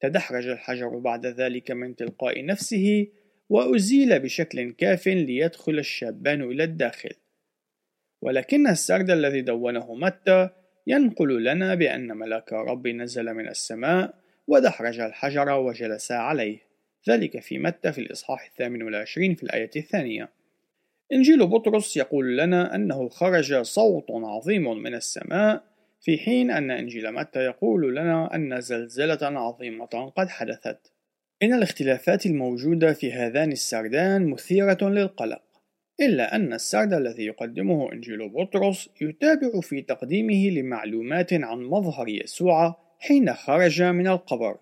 تدحرج 0.00 0.48
الحجر 0.48 0.88
بعد 0.88 1.26
ذلك 1.26 1.70
من 1.70 1.96
تلقاء 1.96 2.44
نفسه 2.44 3.06
وأزيل 3.48 4.18
بشكل 4.20 4.72
كاف 4.72 5.06
ليدخل 5.06 5.78
الشابان 5.78 6.42
إلى 6.42 6.64
الداخل. 6.64 7.12
ولكن 8.22 8.66
السرد 8.66 9.10
الذي 9.10 9.40
دونه 9.40 9.94
متى 9.94 10.48
ينقل 10.86 11.44
لنا 11.44 11.74
بأن 11.74 12.16
ملاك 12.16 12.52
رب 12.52 12.88
نزل 12.88 13.34
من 13.34 13.48
السماء 13.48 14.14
ودحرج 14.48 15.00
الحجر 15.00 15.50
وجلس 15.50 16.12
عليه. 16.12 16.58
ذلك 17.08 17.40
في 17.40 17.58
متى 17.58 17.92
في 17.92 18.00
الإصحاح 18.00 18.46
الثامن 18.46 18.82
والعشرين 18.82 19.34
في 19.34 19.42
الآية 19.42 19.70
الثانية. 19.76 20.28
إنجيل 21.12 21.46
بطرس 21.46 21.96
يقول 21.96 22.36
لنا 22.36 22.74
أنه 22.74 23.08
خرج 23.08 23.62
صوت 23.62 24.10
عظيم 24.10 24.82
من 24.82 24.94
السماء 24.94 25.64
في 26.00 26.18
حين 26.18 26.50
أن 26.50 26.70
إنجيل 26.70 27.12
متى 27.12 27.44
يقول 27.44 27.96
لنا 27.96 28.34
أن 28.34 28.60
زلزلة 28.60 29.18
عظيمة 29.22 30.12
قد 30.16 30.28
حدثت. 30.28 30.92
إن 31.42 31.54
الاختلافات 31.54 32.26
الموجودة 32.26 32.92
في 32.92 33.12
هذان 33.12 33.52
السردان 33.52 34.26
مثيرة 34.26 34.78
للقلق. 34.82 35.42
إلا 36.00 36.36
أن 36.36 36.52
السرد 36.52 36.92
الذي 36.92 37.24
يقدمه 37.24 37.92
إنجيل 37.92 38.28
بطرس 38.28 38.90
يتابع 39.00 39.60
في 39.60 39.82
تقديمه 39.82 40.50
لمعلومات 40.50 41.32
عن 41.32 41.62
مظهر 41.62 42.08
يسوع 42.08 42.76
حين 42.98 43.34
خرج 43.34 43.82
من 43.82 44.06
القبر. 44.06 44.56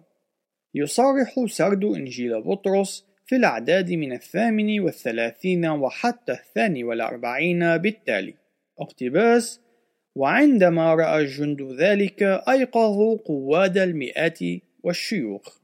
يصرح 0.74 1.34
سرد 1.46 1.84
إنجيل 1.84 2.42
بطرس 2.42 3.06
في 3.26 3.36
الأعداد 3.36 3.92
من 3.92 4.12
الثامن 4.12 4.80
والثلاثين 4.80 5.66
وحتى 5.66 6.32
الثاني 6.32 6.84
والأربعين 6.84 7.76
بالتالي. 7.76 8.34
اقتباس 8.78 9.60
وعندما 10.14 10.94
رأى 10.94 11.20
الجند 11.20 11.62
ذلك 11.62 12.22
أيقظوا 12.22 13.18
قواد 13.18 13.78
المئات 13.78 14.38
والشيوخ 14.82 15.58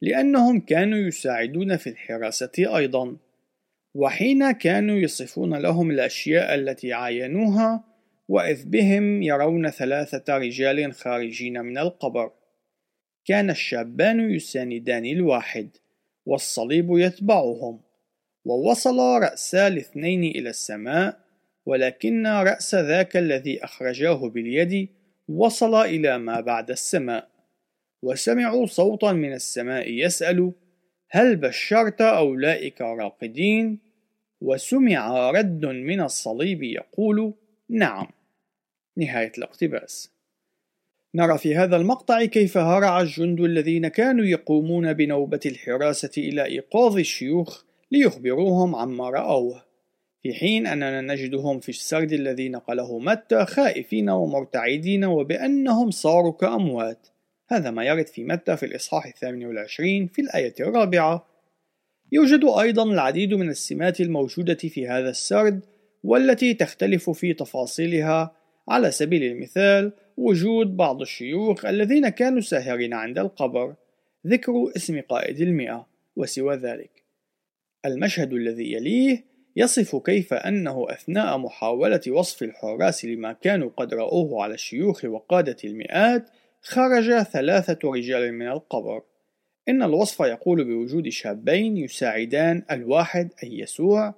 لأنهم 0.00 0.60
كانوا 0.60 0.98
يساعدون 0.98 1.76
في 1.76 1.90
الحراسة 1.90 2.76
أيضا. 2.76 3.16
وحين 3.96 4.50
كانوا 4.50 4.96
يصفون 4.96 5.54
لهم 5.54 5.90
الأشياء 5.90 6.54
التي 6.54 6.92
عاينوها 6.92 7.84
وإذ 8.28 8.64
بهم 8.66 9.22
يرون 9.22 9.70
ثلاثة 9.70 10.36
رجال 10.36 10.92
خارجين 10.92 11.60
من 11.60 11.78
القبر. 11.78 12.30
كان 13.24 13.50
الشابان 13.50 14.30
يساندان 14.30 15.04
الواحد 15.04 15.68
والصليب 16.26 16.88
يتبعهم 16.90 17.80
ووصل 18.44 18.98
رأسا 18.98 19.66
الاثنين 19.66 20.24
إلى 20.24 20.50
السماء 20.50 21.18
ولكن 21.66 22.26
رأس 22.26 22.74
ذاك 22.74 23.16
الذي 23.16 23.64
أخرجاه 23.64 24.28
باليد 24.28 24.88
وصل 25.28 25.74
إلى 25.74 26.18
ما 26.18 26.40
بعد 26.40 26.70
السماء. 26.70 27.28
وسمعوا 28.02 28.66
صوتا 28.66 29.12
من 29.12 29.32
السماء 29.32 29.90
يسأل 29.90 30.52
هل 31.10 31.36
بشرت 31.36 32.00
أولئك 32.00 32.80
راقدين؟ 32.80 33.85
وسمع 34.40 35.30
رد 35.30 35.66
من 35.66 36.00
الصليب 36.00 36.62
يقول 36.62 37.34
نعم. 37.68 38.06
نهاية 38.96 39.32
الاقتباس. 39.38 40.10
نرى 41.14 41.38
في 41.38 41.56
هذا 41.56 41.76
المقطع 41.76 42.24
كيف 42.24 42.58
هرع 42.58 43.00
الجند 43.00 43.40
الذين 43.40 43.88
كانوا 43.88 44.24
يقومون 44.24 44.92
بنوبة 44.92 45.40
الحراسة 45.46 46.10
إلى 46.18 46.44
إيقاظ 46.44 46.98
الشيوخ 46.98 47.64
ليخبروهم 47.90 48.76
عما 48.76 49.10
رأوه 49.10 49.64
في 50.22 50.34
حين 50.34 50.66
أننا 50.66 51.00
نجدهم 51.00 51.60
في 51.60 51.68
السرد 51.68 52.12
الذي 52.12 52.48
نقله 52.48 52.98
متى 52.98 53.44
خائفين 53.44 54.10
ومرتعدين 54.10 55.04
وبأنهم 55.04 55.90
صاروا 55.90 56.32
كأموات. 56.32 57.08
هذا 57.48 57.70
ما 57.70 57.84
يرد 57.84 58.06
في 58.06 58.24
متى 58.24 58.56
في 58.56 58.66
الإصحاح 58.66 59.06
الثامن 59.06 59.46
والعشرين 59.46 60.06
في 60.06 60.22
الآية 60.22 60.54
الرابعة. 60.60 61.26
يوجد 62.12 62.44
أيضا 62.44 62.84
العديد 62.84 63.34
من 63.34 63.48
السمات 63.48 64.00
الموجودة 64.00 64.54
في 64.54 64.88
هذا 64.88 65.10
السرد 65.10 65.60
والتي 66.04 66.54
تختلف 66.54 67.10
في 67.10 67.34
تفاصيلها. 67.34 68.36
على 68.68 68.90
سبيل 68.90 69.22
المثال 69.22 69.92
وجود 70.16 70.76
بعض 70.76 71.00
الشيوخ 71.00 71.64
الذين 71.64 72.08
كانوا 72.08 72.40
ساهرين 72.40 72.94
عند 72.94 73.18
القبر. 73.18 73.74
ذكر 74.26 74.52
اسم 74.76 75.00
قائد 75.00 75.40
المئة 75.40 75.86
وسوى 76.16 76.56
ذلك. 76.56 77.04
المشهد 77.84 78.32
الذي 78.32 78.72
يليه 78.72 79.24
يصف 79.56 79.96
كيف 79.96 80.34
أنه 80.34 80.86
أثناء 80.90 81.38
محاولة 81.38 82.00
وصف 82.08 82.42
الحراس 82.42 83.04
لما 83.04 83.32
كانوا 83.32 83.70
قد 83.76 83.94
رأوه 83.94 84.42
على 84.42 84.54
الشيوخ 84.54 85.04
وقادة 85.04 85.56
المئات 85.64 86.30
خرج 86.62 87.22
ثلاثة 87.22 87.78
رجال 87.90 88.32
من 88.32 88.48
القبر. 88.48 89.02
إن 89.68 89.82
الوصف 89.82 90.20
يقول 90.20 90.64
بوجود 90.64 91.08
شابين 91.08 91.76
يساعدان 91.76 92.62
الواحد 92.70 93.28
أي 93.42 93.58
يسوع 93.58 94.14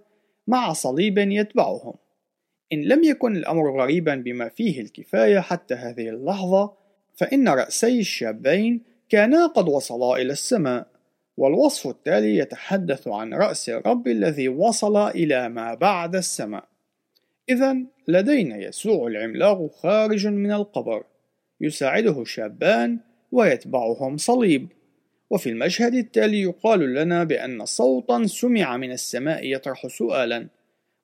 مع 0.47 0.73
صليب 0.73 1.19
يتبعهم. 1.19 1.95
إن 2.73 2.83
لم 2.83 3.05
يكن 3.05 3.37
الأمر 3.37 3.81
غريبا 3.81 4.15
بما 4.15 4.49
فيه 4.49 4.81
الكفاية 4.81 5.41
حتى 5.41 5.75
هذه 5.75 6.09
اللحظة 6.09 6.73
فإن 7.15 7.49
رأسي 7.49 8.01
الشابين 8.01 8.83
كانا 9.09 9.47
قد 9.47 9.69
وصلا 9.69 10.17
إلى 10.17 10.33
السماء 10.33 10.87
والوصف 11.37 11.87
التالي 11.87 12.37
يتحدث 12.37 13.09
عن 13.09 13.35
رأس 13.35 13.69
الرب 13.69 14.09
الذي 14.09 14.49
وصل 14.49 15.09
إلى 15.09 15.49
ما 15.49 15.75
بعد 15.75 16.17
السماء. 16.17 16.65
إذا 17.49 17.77
لدينا 18.09 18.57
يسوع 18.57 19.07
العملاق 19.07 19.71
خارج 19.75 20.27
من 20.27 20.53
القبر 20.53 21.05
يساعده 21.61 22.25
شابان 22.25 22.99
ويتبعهم 23.33 24.17
صليب. 24.17 24.69
وفي 25.31 25.49
المشهد 25.49 25.95
التالي 25.95 26.43
يقال 26.43 26.95
لنا 26.95 27.25
بأن 27.25 27.65
صوتا 27.65 28.27
سمع 28.27 28.77
من 28.77 28.93
السماء 28.93 29.47
يطرح 29.47 29.87
سؤالا 29.87 30.49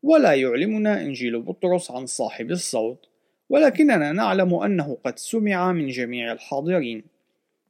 ولا 0.02 0.34
يعلمنا 0.34 1.00
إنجيل 1.00 1.40
بطرس 1.40 1.90
عن 1.90 2.06
صاحب 2.06 2.50
الصوت 2.50 3.08
ولكننا 3.48 4.12
نعلم 4.12 4.54
أنه 4.54 4.98
قد 5.04 5.18
سمع 5.18 5.72
من 5.72 5.88
جميع 5.88 6.32
الحاضرين 6.32 7.04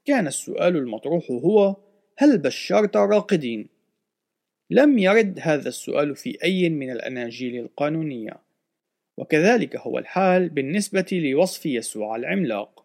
كان 0.05 0.27
السؤال 0.27 0.77
المطروح 0.77 1.31
هو 1.31 1.77
هل 2.17 2.39
بشرت 2.39 2.97
راقدين؟ 2.97 3.69
لم 4.71 4.99
يرد 4.99 5.39
هذا 5.43 5.69
السؤال 5.69 6.17
في 6.17 6.39
أي 6.45 6.71
من 6.71 6.91
الأناجيل 6.91 7.61
القانونية 7.61 8.37
وكذلك 9.17 9.77
هو 9.77 9.99
الحال 9.99 10.49
بالنسبة 10.49 11.07
لوصف 11.13 11.67
يسوع 11.67 12.17
العملاق 12.17 12.84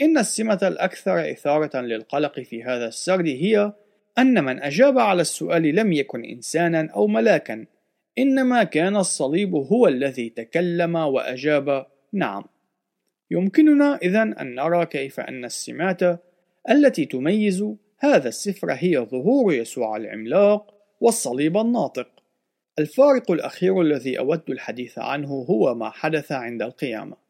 إن 0.00 0.18
السمة 0.18 0.58
الأكثر 0.62 1.30
إثارة 1.30 1.80
للقلق 1.80 2.40
في 2.40 2.64
هذا 2.64 2.88
السرد 2.88 3.26
هي 3.26 3.72
أن 4.18 4.44
من 4.44 4.62
أجاب 4.62 4.98
على 4.98 5.20
السؤال 5.22 5.62
لم 5.62 5.92
يكن 5.92 6.24
إنسانا 6.24 6.90
أو 6.96 7.06
ملاكا 7.06 7.66
إنما 8.18 8.64
كان 8.64 8.96
الصليب 8.96 9.54
هو 9.54 9.88
الذي 9.88 10.28
تكلم 10.28 10.96
وأجاب 10.96 11.86
نعم. 12.12 12.44
يمكننا 13.30 13.98
إذا 14.02 14.22
أن 14.22 14.54
نرى 14.54 14.86
كيف 14.86 15.20
أن 15.20 15.44
السمات 15.44 16.00
التي 16.70 17.04
تميز 17.04 17.64
هذا 17.98 18.28
السفر 18.28 18.72
هي 18.72 18.98
ظهور 18.98 19.52
يسوع 19.52 19.96
العملاق 19.96 20.74
والصليب 21.00 21.56
الناطق. 21.56 22.08
الفارق 22.78 23.30
الأخير 23.30 23.80
الذي 23.80 24.18
أود 24.18 24.50
الحديث 24.50 24.98
عنه 24.98 25.28
هو 25.28 25.74
ما 25.74 25.90
حدث 25.90 26.32
عند 26.32 26.62
القيامة. 26.62 27.25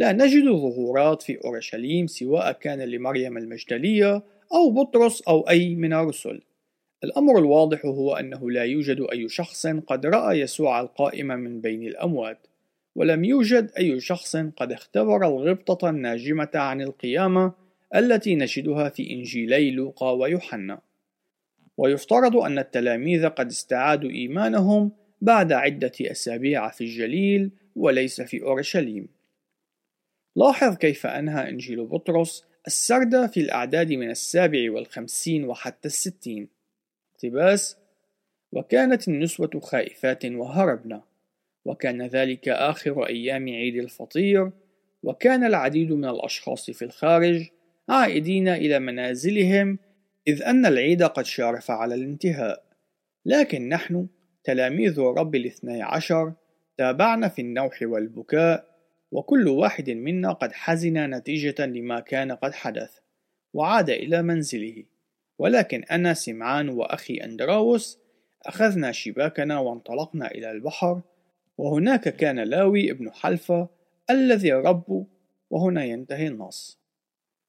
لا 0.00 0.12
نجد 0.12 0.44
ظهورات 0.44 1.22
في 1.22 1.38
أورشليم 1.44 2.06
سواء 2.06 2.52
كان 2.52 2.80
لمريم 2.80 3.36
المجدلية 3.36 4.22
أو 4.52 4.70
بطرس 4.70 5.22
أو 5.22 5.40
أي 5.40 5.74
من 5.74 5.92
الرسل. 5.92 6.40
الأمر 7.04 7.38
الواضح 7.38 7.86
هو 7.86 8.14
أنه 8.16 8.50
لا 8.50 8.64
يوجد 8.64 9.06
أي 9.12 9.28
شخص 9.28 9.66
قد 9.66 10.06
رأى 10.06 10.40
يسوع 10.40 10.80
القائم 10.80 11.26
من 11.26 11.60
بين 11.60 11.82
الأموات 11.82 12.46
ولم 12.94 13.24
يوجد 13.24 13.70
أي 13.78 14.00
شخص 14.00 14.36
قد 14.36 14.72
اختبر 14.72 15.26
الغبطة 15.26 15.90
الناجمة 15.90 16.50
عن 16.54 16.82
القيامة 16.82 17.52
التي 17.94 18.34
نجدها 18.34 18.88
في 18.88 19.10
إنجيلي 19.10 19.70
لوقا 19.70 20.10
ويوحنا. 20.10 20.80
ويفترض 21.76 22.36
أن 22.36 22.58
التلاميذ 22.58 23.28
قد 23.28 23.46
استعادوا 23.46 24.10
إيمانهم 24.10 24.92
بعد 25.20 25.52
عدة 25.52 25.92
أسابيع 26.00 26.68
في 26.68 26.84
الجليل 26.84 27.50
وليس 27.76 28.20
في 28.20 28.42
أورشليم. 28.42 29.19
لاحظ 30.40 30.76
كيف 30.76 31.06
أنهى 31.06 31.48
إنجيل 31.48 31.86
بطرس 31.86 32.44
السرد 32.66 33.26
في 33.26 33.40
الأعداد 33.40 33.92
من 33.92 34.10
السابع 34.10 34.72
والخمسين 34.72 35.44
وحتى 35.44 35.88
الستين. 35.88 36.48
اقتباس 37.14 37.76
وكانت 38.52 39.08
النسوة 39.08 39.50
خائفات 39.62 40.24
وهربن 40.24 41.00
وكان 41.64 42.02
ذلك 42.02 42.48
آخر 42.48 43.06
أيام 43.06 43.48
عيد 43.48 43.76
الفطير 43.76 44.50
وكان 45.02 45.44
العديد 45.44 45.92
من 45.92 46.04
الأشخاص 46.04 46.70
في 46.70 46.84
الخارج 46.84 47.48
عائدين 47.88 48.48
إلى 48.48 48.78
منازلهم 48.78 49.78
إذ 50.28 50.42
أن 50.42 50.66
العيد 50.66 51.02
قد 51.02 51.24
شارف 51.24 51.70
على 51.70 51.94
الانتهاء. 51.94 52.64
لكن 53.26 53.68
نحن 53.68 54.06
تلاميذ 54.44 55.00
رب 55.00 55.34
الاثني 55.34 55.82
عشر 55.82 56.32
تابعنا 56.76 57.28
في 57.28 57.42
النوح 57.42 57.78
والبكاء 57.82 58.69
وكل 59.12 59.48
واحد 59.48 59.90
منا 59.90 60.32
قد 60.32 60.52
حزن 60.52 61.10
نتيجة 61.10 61.66
لما 61.66 62.00
كان 62.00 62.32
قد 62.32 62.52
حدث 62.52 62.98
وعاد 63.54 63.90
إلى 63.90 64.22
منزله. 64.22 64.84
ولكن 65.38 65.84
أنا 65.84 66.14
سمعان 66.14 66.68
وأخي 66.68 67.16
أندراوس 67.16 67.98
أخذنا 68.46 68.92
شباكنا 68.92 69.58
وانطلقنا 69.58 70.30
إلى 70.30 70.50
البحر 70.50 71.02
وهناك 71.58 72.16
كان 72.16 72.38
لاوي 72.38 72.90
ابن 72.90 73.12
حلفة 73.12 73.68
الذي 74.10 74.52
رب 74.52 75.06
وهنا 75.50 75.84
ينتهي 75.84 76.26
النص. 76.26 76.80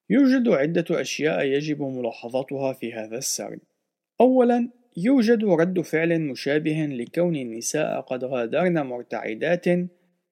يوجد 0.10 0.50
عدة 0.50 1.02
أشياء 1.02 1.46
يجب 1.46 1.82
ملاحظتها 1.82 2.74
في 2.74 2.94
هذا 2.94 3.18
السرد 3.18 3.60
أولا 4.22 4.70
يوجد 4.98 5.44
رد 5.44 5.82
فعل 5.82 6.22
مشابه 6.22 6.86
لكون 6.86 7.36
النساء 7.36 8.02
قد 8.02 8.24
غادرن 8.24 8.82
مرتعدات 8.82 9.66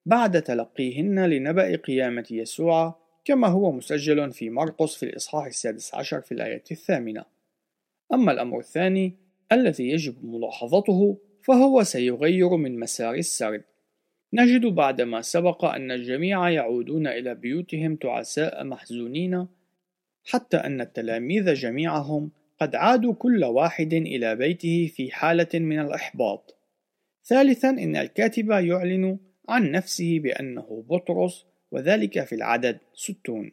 بعد 0.06 0.42
تلقيهن 0.42 1.26
لنبأ 1.26 1.76
قيامة 1.76 2.26
يسوع 2.30 3.00
كما 3.24 3.48
هو 3.48 3.72
مسجل 3.72 4.32
في 4.32 4.50
مرقس 4.50 4.96
في 4.96 5.02
الإصحاح 5.02 5.46
السادس 5.46 5.94
عشر 5.94 6.20
في 6.20 6.32
الآية 6.32 6.64
الثامنة 6.70 7.24
أما 8.14 8.32
الأمر 8.32 8.58
الثاني 8.58 9.16
الذي 9.52 9.90
يجب 9.90 10.24
ملاحظته 10.24 11.18
فهو 11.42 11.82
سيغير 11.82 12.56
من 12.56 12.80
مسار 12.80 13.14
السرد 13.14 13.62
نجد 14.32 14.66
بعدما 14.66 15.22
سبق 15.22 15.64
أن 15.64 15.90
الجميع 15.90 16.50
يعودون 16.50 17.06
إلى 17.06 17.34
بيوتهم 17.34 17.96
تعساء 17.96 18.64
محزونين 18.64 19.46
حتى 20.24 20.56
أن 20.56 20.80
التلاميذ 20.80 21.54
جميعهم 21.54 22.30
قد 22.60 22.74
عادوا 22.74 23.14
كل 23.14 23.44
واحد 23.44 23.94
إلى 23.94 24.36
بيته 24.36 24.92
في 24.94 25.10
حالة 25.10 25.48
من 25.54 25.78
الإحباط. 25.78 26.56
ثالثا 27.24 27.68
إن 27.70 27.96
الكاتب 27.96 28.50
يعلن 28.50 29.18
عن 29.50 29.70
نفسه 29.70 30.18
بأنه 30.18 30.84
بطرس 30.88 31.46
وذلك 31.72 32.24
في 32.24 32.34
العدد 32.34 32.78
ستون. 32.94 33.52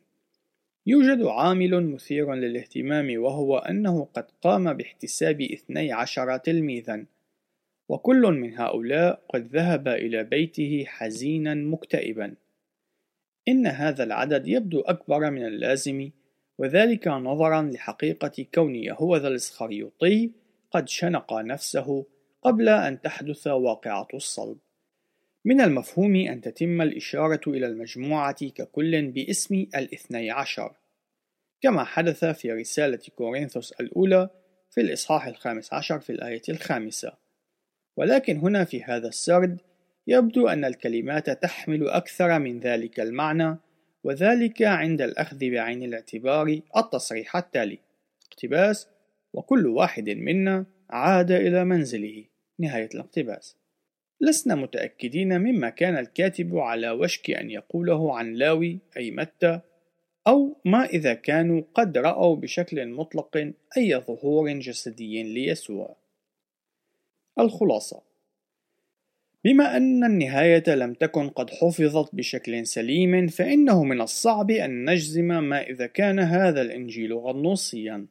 يوجد 0.85 1.21
عامل 1.21 1.85
مثير 1.85 2.33
للاهتمام 2.33 3.23
وهو 3.23 3.57
أنه 3.57 4.07
قد 4.13 4.25
قام 4.41 4.73
باحتساب 4.73 5.41
اثني 5.41 5.91
عشر 5.91 6.37
تلميذا. 6.37 7.05
وكل 7.89 8.21
من 8.21 8.57
هؤلاء 8.57 9.21
قد 9.29 9.47
ذهب 9.55 9.87
إلى 9.87 10.23
بيته 10.23 10.83
حزينا 10.87 11.53
مكتئبا. 11.53 12.35
إن 13.47 13.67
هذا 13.67 14.03
العدد 14.03 14.47
يبدو 14.47 14.81
أكبر 14.81 15.31
من 15.31 15.45
اللازم 15.45 16.09
وذلك 16.57 17.07
نظرا 17.07 17.61
لحقيقة 17.61 18.45
كون 18.55 18.75
يهوذا 18.75 19.27
الإسخريوطي 19.27 20.31
قد 20.71 20.89
شنق 20.89 21.33
نفسه 21.33 22.05
قبل 22.41 22.69
أن 22.69 23.01
تحدث 23.01 23.47
واقعة 23.47 24.07
الصلب. 24.13 24.57
من 25.47 25.61
المفهوم 25.61 26.15
أن 26.15 26.41
تتم 26.41 26.81
الإشارة 26.81 27.41
إلى 27.47 27.67
المجموعة 27.67 28.49
ككل 28.49 29.07
باسم 29.07 29.55
الاثني 29.55 30.31
عشر. 30.31 30.75
كما 31.61 31.83
حدث 31.83 32.25
في 32.25 32.51
رسالة 32.51 32.99
كورنثوس 33.15 33.71
الأولى 33.71 34.29
في 34.71 34.81
الإصحاح 34.81 35.27
الخامس 35.27 35.73
عشر 35.73 35.99
في 35.99 36.09
الآية 36.09 36.41
الخامسة. 36.49 37.13
ولكن 37.97 38.37
هنا 38.37 38.63
في 38.63 38.83
هذا 38.83 39.07
السرد 39.07 39.61
يبدو 40.07 40.47
أن 40.47 40.65
الكلمات 40.65 41.29
تحمل 41.29 41.89
أكثر 41.89 42.39
من 42.39 42.59
ذلك 42.59 42.99
المعنى 42.99 43.57
وذلك 44.03 44.61
عند 44.61 45.01
الأخذ 45.01 45.39
بعين 45.39 45.83
الاعتبار 45.83 46.61
التصريح 46.77 47.35
التالي 47.35 47.79
اقتباس 48.31 48.87
وكل 49.33 49.67
واحد 49.67 50.09
منا 50.09 50.65
عاد 50.89 51.31
إلى 51.31 51.65
منزله. 51.65 52.25
نهاية 52.59 52.89
الاقتباس. 52.95 53.57
لسنا 54.21 54.55
متأكدين 54.55 55.37
مما 55.41 55.69
كان 55.69 55.97
الكاتب 55.97 56.57
على 56.57 56.89
وشك 56.89 57.31
أن 57.31 57.49
يقوله 57.49 58.17
عن 58.17 58.33
لاوي 58.33 58.79
أي 58.97 59.11
متى 59.11 59.59
أو 60.27 60.57
ما 60.65 60.85
إذا 60.85 61.13
كانوا 61.13 61.61
قد 61.73 61.97
رأوا 61.97 62.35
بشكل 62.35 62.87
مطلق 62.87 63.53
أي 63.77 63.95
ظهور 63.95 64.51
جسدي 64.51 65.23
ليسوع. 65.23 65.95
الخلاصة 67.39 68.01
بما 69.43 69.77
أن 69.77 70.03
النهاية 70.03 70.63
لم 70.67 70.93
تكن 70.93 71.29
قد 71.29 71.49
حفظت 71.49 72.15
بشكل 72.15 72.67
سليم 72.67 73.27
فإنه 73.27 73.83
من 73.83 74.01
الصعب 74.01 74.51
أن 74.51 74.89
نجزم 74.89 75.43
ما 75.43 75.61
إذا 75.61 75.87
كان 75.87 76.19
هذا 76.19 76.61
الإنجيل 76.61 77.13
غنوصيا 77.13 78.07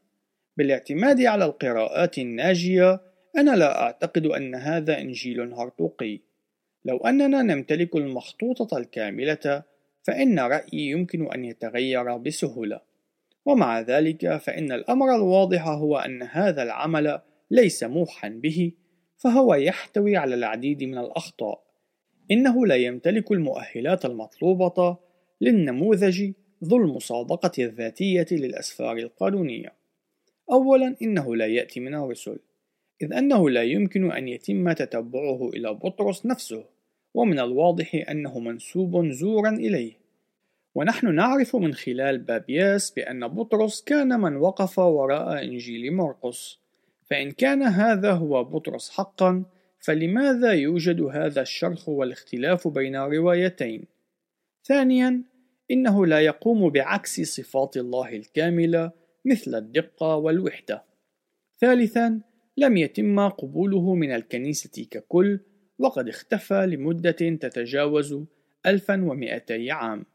بالاعتماد 0.56 1.20
على 1.20 1.44
القراءات 1.44 2.18
الناجية 2.18 3.00
أنا 3.36 3.56
لا 3.56 3.82
أعتقد 3.82 4.26
أن 4.26 4.54
هذا 4.54 4.98
إنجيل 4.98 5.52
هرطوقي 5.52 6.20
لو 6.84 6.96
أننا 6.96 7.42
نمتلك 7.42 7.96
المخطوطة 7.96 8.78
الكاملة 8.78 9.62
فإن 10.02 10.38
رأيي 10.38 10.90
يمكن 10.90 11.32
أن 11.32 11.44
يتغير 11.44 12.16
بسهولة. 12.16 12.80
ومع 13.44 13.80
ذلك 13.80 14.36
فإن 14.36 14.72
الأمر 14.72 15.14
الواضح 15.14 15.68
هو 15.68 15.98
أن 15.98 16.22
هذا 16.22 16.62
العمل 16.62 17.20
ليس 17.50 17.84
موحى 17.84 18.28
به 18.28 18.72
فهو 19.16 19.54
يحتوي 19.54 20.16
على 20.16 20.34
العديد 20.34 20.84
من 20.84 20.98
الأخطاء. 20.98 21.62
إنه 22.30 22.66
لا 22.66 22.76
يمتلك 22.76 23.32
المؤهلات 23.32 24.04
المطلوبة 24.04 24.96
للنموذج 25.40 26.32
ذو 26.64 26.76
المصادقة 26.76 27.52
الذاتية 27.58 28.26
للأسفار 28.30 28.96
القانونية. 28.96 29.72
أولا 30.52 30.96
إنه 31.02 31.36
لا 31.36 31.46
يأتي 31.46 31.80
من 31.80 31.94
الرسل. 31.94 32.38
إذ 33.02 33.12
أنه 33.12 33.50
لا 33.50 33.62
يمكن 33.62 34.12
أن 34.12 34.28
يتم 34.28 34.72
تتبعه 34.72 35.48
إلى 35.48 35.74
بطرس 35.74 36.26
نفسه 36.26 36.64
ومن 37.14 37.38
الواضح 37.38 38.04
أنه 38.10 38.38
منسوب 38.38 39.10
زورا 39.10 39.50
إليه. 39.50 39.92
ونحن 40.74 41.14
نعرف 41.14 41.56
من 41.56 41.74
خلال 41.74 42.18
بابياس 42.18 42.90
بأن 42.90 43.28
بطرس 43.28 43.82
كان 43.82 44.20
من 44.20 44.36
وقف 44.36 44.78
وراء 44.78 45.44
إنجيل 45.44 45.94
مرقس. 45.94 46.58
فإن 47.10 47.30
كان 47.30 47.62
هذا 47.62 48.12
هو 48.12 48.44
بطرس 48.44 48.90
حقا 48.90 49.44
فلماذا 49.78 50.52
يوجد 50.52 51.00
هذا 51.00 51.42
الشرخ 51.42 51.88
والاختلاف 51.88 52.68
بين 52.68 52.96
الروايتين 52.96 53.84
ثانيا 54.64 55.22
إنه 55.70 56.06
لا 56.06 56.20
يقوم 56.20 56.70
بعكس 56.70 57.20
صفات 57.20 57.76
الله 57.76 58.16
الكاملة 58.16 58.90
مثل 59.24 59.54
الدقة 59.54 60.16
والوحدة. 60.16 60.84
ثالثا 61.60 62.20
لم 62.56 62.76
يتم 62.76 63.28
قبوله 63.28 63.94
من 63.94 64.12
الكنيسة 64.12 64.86
ككل 64.90 65.40
وقد 65.78 66.08
اختفى 66.08 66.66
لمدة 66.66 67.10
تتجاوز 67.10 68.24
1200 68.66 69.72
عام. 69.72 70.06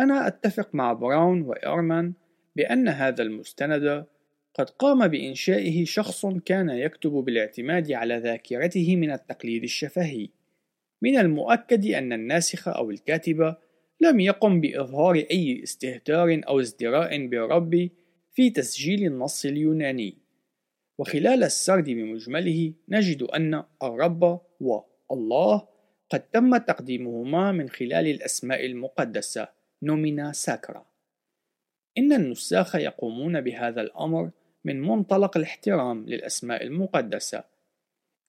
أنا 0.00 0.26
أتفق 0.26 0.74
مع 0.74 0.92
براون 0.92 1.42
وإيرمان 1.42 2.12
بأن 2.56 2.88
هذا 2.88 3.22
المستند 3.22 4.06
قد 4.54 4.70
قام 4.70 5.08
بإنشائه 5.08 5.84
شخص 5.84 6.26
كان 6.26 6.70
يكتب 6.70 7.10
بالاعتماد 7.10 7.92
على 7.92 8.18
ذاكرته 8.18 8.96
من 8.96 9.10
التقليد 9.10 9.62
الشفهي. 9.62 10.28
من 11.02 11.18
المؤكد 11.18 11.86
أن 11.86 12.12
الناسخ 12.12 12.68
أو 12.68 12.90
الكاتب 12.90 13.54
لم 14.00 14.20
يقم 14.20 14.60
بإظهار 14.60 15.14
أي 15.14 15.62
استهتار 15.62 16.40
أو 16.48 16.60
ازدراء 16.60 17.26
بالرب 17.26 17.90
في 18.32 18.50
تسجيل 18.50 19.06
النص 19.06 19.44
اليوناني، 19.44 20.23
وخلال 20.98 21.44
السرد 21.44 21.84
بمجمله 21.84 22.72
نجد 22.88 23.22
أن 23.22 23.64
الرب 23.82 24.40
والله 25.10 25.68
قد 26.10 26.20
تم 26.20 26.56
تقديمهما 26.56 27.52
من 27.52 27.68
خلال 27.68 28.06
الأسماء 28.06 28.66
المقدسة 28.66 29.48
نومينا 29.82 30.32
ساكرا. 30.32 30.86
إن 31.98 32.12
النساخ 32.12 32.74
يقومون 32.74 33.40
بهذا 33.40 33.80
الأمر 33.80 34.30
من 34.64 34.80
منطلق 34.80 35.36
الاحترام 35.36 36.06
للأسماء 36.06 36.64
المقدسة. 36.64 37.44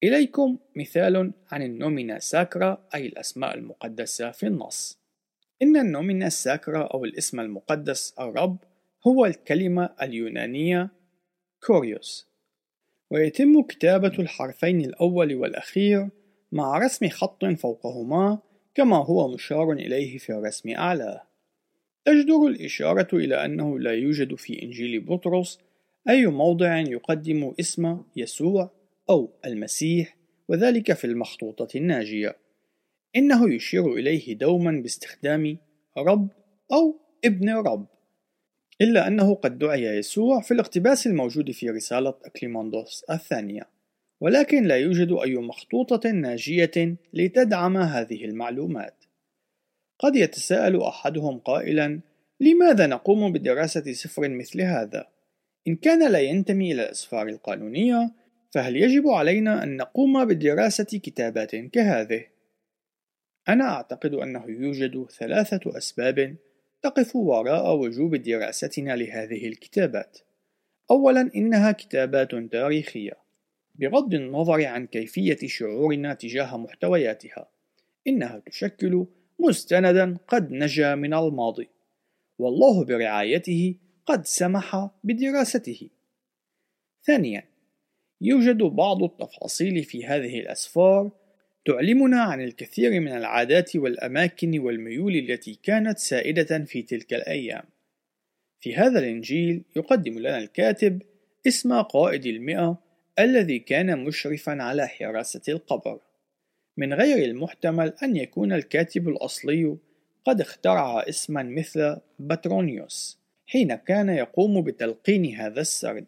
إليكم 0.04 0.58
مثال 0.76 1.32
عن 1.52 1.62
النومينا 1.62 2.20
ساكرا 2.20 2.88
أي 2.96 3.06
الأسماء 3.06 3.56
المقدسة 3.56 4.32
في 4.32 4.48
النص. 4.48 5.00
إن 5.62 5.78
النومينا 5.78 6.30
ساكرا 6.30 6.84
أو 6.84 7.06
الاسم 7.06 7.40
المقدس 7.40 8.14
الرب 8.20 8.58
هو 9.08 9.26
الكلمة 9.26 9.96
اليونانية 10.02 10.90
كوريوس 11.64 12.35
ويتم 13.12 13.62
كتابة 13.62 14.14
الحرفين 14.20 14.82
الأول 14.82 15.36
والأخير 15.36 16.10
مع 16.52 16.78
رسم 16.78 17.10
خط 17.10 17.46
فوقهما 17.46 18.40
كما 18.76 18.98
هو 18.98 19.34
مشار 19.34 19.72
إليه 19.72 20.18
في 20.18 20.30
الرسم 20.34 20.70
أعلاه 20.70 21.22
تجدر 22.06 22.48
الإشارة 22.48 23.08
إلى 23.14 23.46
أنه 23.46 23.80
لا 23.80 23.92
يوجد 23.92 24.36
في 24.36 24.64
إنجيل 24.64 25.00
بطرس 25.00 25.60
أي 26.10 26.26
موضع 26.26 26.78
يقدم 26.78 27.54
اسم 27.60 28.02
يسوع 28.16 28.72
أو 29.10 29.34
المسيح 29.46 30.18
وذلك 30.48 30.94
في 30.94 31.06
المخطوطة 31.06 31.78
الناجية. 31.78 32.36
إنه 33.16 33.54
يشير 33.54 33.94
إليه 33.94 34.34
دوما 34.34 34.82
باستخدام 34.82 35.58
رب 35.98 36.28
أو 36.74 37.00
ابن 37.26 37.50
رب. 37.50 37.88
إلا 38.82 39.08
أنه 39.08 39.36
قد 39.36 39.58
دعي 39.58 39.84
يسوع 39.84 40.42
في 40.42 40.54
الاقتباس 40.54 41.08
الموجود 41.08 41.52
في 41.52 41.70
رسالة 41.70 42.14
أكليماندوس 42.26 43.06
الثانية 43.10 43.70
ولكن 44.22 44.64
لا 44.64 44.76
يوجد 44.76 45.12
أي 45.12 45.36
مخطوطة 45.36 46.12
ناجية 46.12 46.96
لتدعم 47.14 47.78
هذه 47.78 48.26
المعلومات 48.26 49.04
قد 50.00 50.16
يتساءل 50.16 50.82
أحدهم 50.82 51.40
قائلا 51.40 52.00
لماذا 52.40 52.88
نقوم 52.88 53.34
بدراسة 53.34 53.94
سفر 53.94 54.30
مثل 54.30 54.62
هذا؟ 54.62 55.08
إن 55.68 55.76
كان 55.76 56.12
لا 56.12 56.20
ينتمي 56.20 56.72
إلى 56.72 56.84
الأسفار 56.84 57.28
القانونية 57.28 58.12
فهل 58.52 58.76
يجب 58.76 59.08
علينا 59.08 59.64
أن 59.64 59.78
نقوم 59.78 60.26
بدراسة 60.26 60.84
كتابات 60.84 61.56
كهذه؟ 61.56 62.26
أنا 63.50 63.64
أعتقد 63.64 64.14
أنه 64.14 64.46
يوجد 64.48 65.06
ثلاثة 65.12 65.78
أسباب 65.78 66.36
تقف 66.86 67.16
وراء 67.16 67.76
وجوب 67.76 68.16
دراستنا 68.16 68.96
لهذه 68.96 69.48
الكتابات. 69.48 70.20
أولاً 70.92 71.32
إنها 71.36 71.72
كتابات 71.72 72.36
تاريخية، 72.36 73.14
بغض 73.76 74.14
النظر 74.14 74.66
عن 74.66 74.88
كيفية 74.88 75.38
شعورنا 75.46 76.14
تجاه 76.14 76.58
محتوياتها، 76.58 77.50
إنها 78.08 78.42
تشكل 78.46 79.06
مستندًا 79.40 80.18
قد 80.28 80.52
نجا 80.52 80.96
من 80.96 81.14
الماضي، 81.14 81.70
والله 82.40 82.86
برعايته 82.86 83.76
قد 84.06 84.26
سمح 84.26 84.90
بدراسته. 85.04 85.90
ثانياً، 87.04 87.44
يوجد 88.22 88.58
بعض 88.58 89.04
التفاصيل 89.04 89.84
في 89.84 90.06
هذه 90.06 90.40
الأسفار 90.40 91.12
تعلمنا 91.66 92.22
عن 92.22 92.42
الكثير 92.42 93.00
من 93.00 93.12
العادات 93.12 93.76
والأماكن 93.76 94.60
والميول 94.60 95.16
التي 95.16 95.60
كانت 95.64 95.98
سائدة 95.98 96.66
في 96.66 96.82
تلك 96.82 97.14
الأيام. 97.14 97.64
في 98.60 98.76
هذا 98.76 99.00
الإنجيل 99.00 99.64
يقدم 99.76 100.20
لنا 100.20 100.38
الكاتب 100.38 101.02
اسم 101.48 101.82
قائد 101.82 102.26
المئة 102.26 102.80
الذي 103.20 103.60
كان 103.60 104.04
مشرفا 104.04 104.64
على 104.64 104.88
حراسة 104.88 105.42
القبر. 105.50 106.00
من 106.78 106.94
غير 106.94 107.26
المحتمل 107.26 107.94
أن 108.04 108.16
يكون 108.16 108.54
الكاتب 108.54 109.10
الأصلي 109.10 109.78
قد 110.26 110.42
اخترع 110.42 111.00
اسما 111.10 111.44
مثل 111.44 111.98
باترونيوس 112.20 113.20
حين 113.46 113.76
كان 113.76 114.10
يقوم 114.10 114.62
بتلقين 114.62 115.36
هذا 115.36 115.62
السرد. 115.62 116.06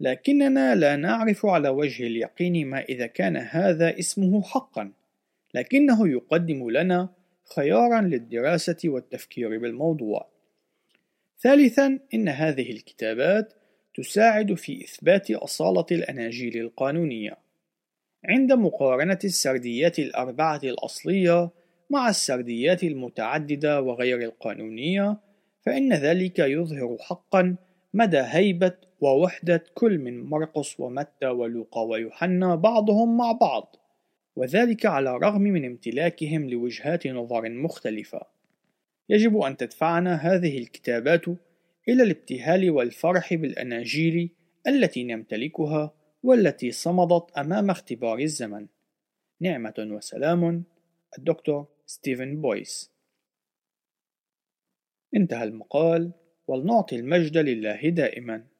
لكننا 0.00 0.74
لا 0.74 0.96
نعرف 0.96 1.46
على 1.46 1.68
وجه 1.68 2.06
اليقين 2.06 2.66
ما 2.66 2.80
إذا 2.80 3.06
كان 3.06 3.36
هذا 3.36 3.98
اسمه 3.98 4.42
حقا 4.42 4.92
لكنه 5.54 6.08
يقدم 6.08 6.70
لنا 6.70 7.08
خيارا 7.56 8.00
للدراسة 8.00 8.76
والتفكير 8.84 9.58
بالموضوع. 9.58 10.28
ثالثا 11.40 11.98
إن 12.14 12.28
هذه 12.28 12.70
الكتابات 12.70 13.52
تساعد 13.94 14.54
في 14.54 14.84
إثبات 14.84 15.30
أصالة 15.30 15.86
الأناجيل 15.92 16.60
القانونية. 16.60 17.36
عند 18.24 18.52
مقارنة 18.52 19.18
السرديات 19.24 19.98
الأربعة 19.98 20.60
الأصلية 20.64 21.50
مع 21.90 22.08
السرديات 22.08 22.84
المتعددة 22.84 23.82
وغير 23.82 24.22
القانونية 24.22 25.16
فإن 25.62 25.92
ذلك 25.92 26.38
يظهر 26.38 26.96
حقا 27.00 27.56
مدى 27.94 28.20
هيبة 28.20 28.72
ووحدة 29.00 29.64
كل 29.74 29.98
من 29.98 30.22
مرقس 30.22 30.80
ومتى 30.80 31.26
ولوقا 31.26 31.82
ويوحنا 31.82 32.54
بعضهم 32.54 33.16
مع 33.16 33.32
بعض 33.32 33.76
وذلك 34.36 34.86
على 34.86 35.10
الرغم 35.10 35.42
من 35.42 35.64
امتلاكهم 35.64 36.50
لوجهات 36.50 37.06
نظر 37.06 37.48
مختلفة. 37.48 38.20
يجب 39.08 39.36
أن 39.36 39.56
تدفعنا 39.56 40.14
هذه 40.14 40.58
الكتابات 40.58 41.28
إلى 41.88 42.02
الابتهال 42.02 42.70
والفرح 42.70 43.34
بالأناجيل 43.34 44.30
التي 44.66 45.04
نمتلكها 45.04 45.94
والتي 46.22 46.70
صمدت 46.70 47.30
أمام 47.38 47.70
اختبار 47.70 48.18
الزمن. 48.18 48.66
نعمة 49.40 49.74
وسلام 49.78 50.64
الدكتور 51.18 51.66
ستيفن 51.86 52.40
بويس. 52.40 52.90
انتهى 55.16 55.44
المقال 55.44 56.12
ولنعطي 56.48 56.96
المجد 56.96 57.36
لله 57.36 57.88
دائما. 57.88 58.55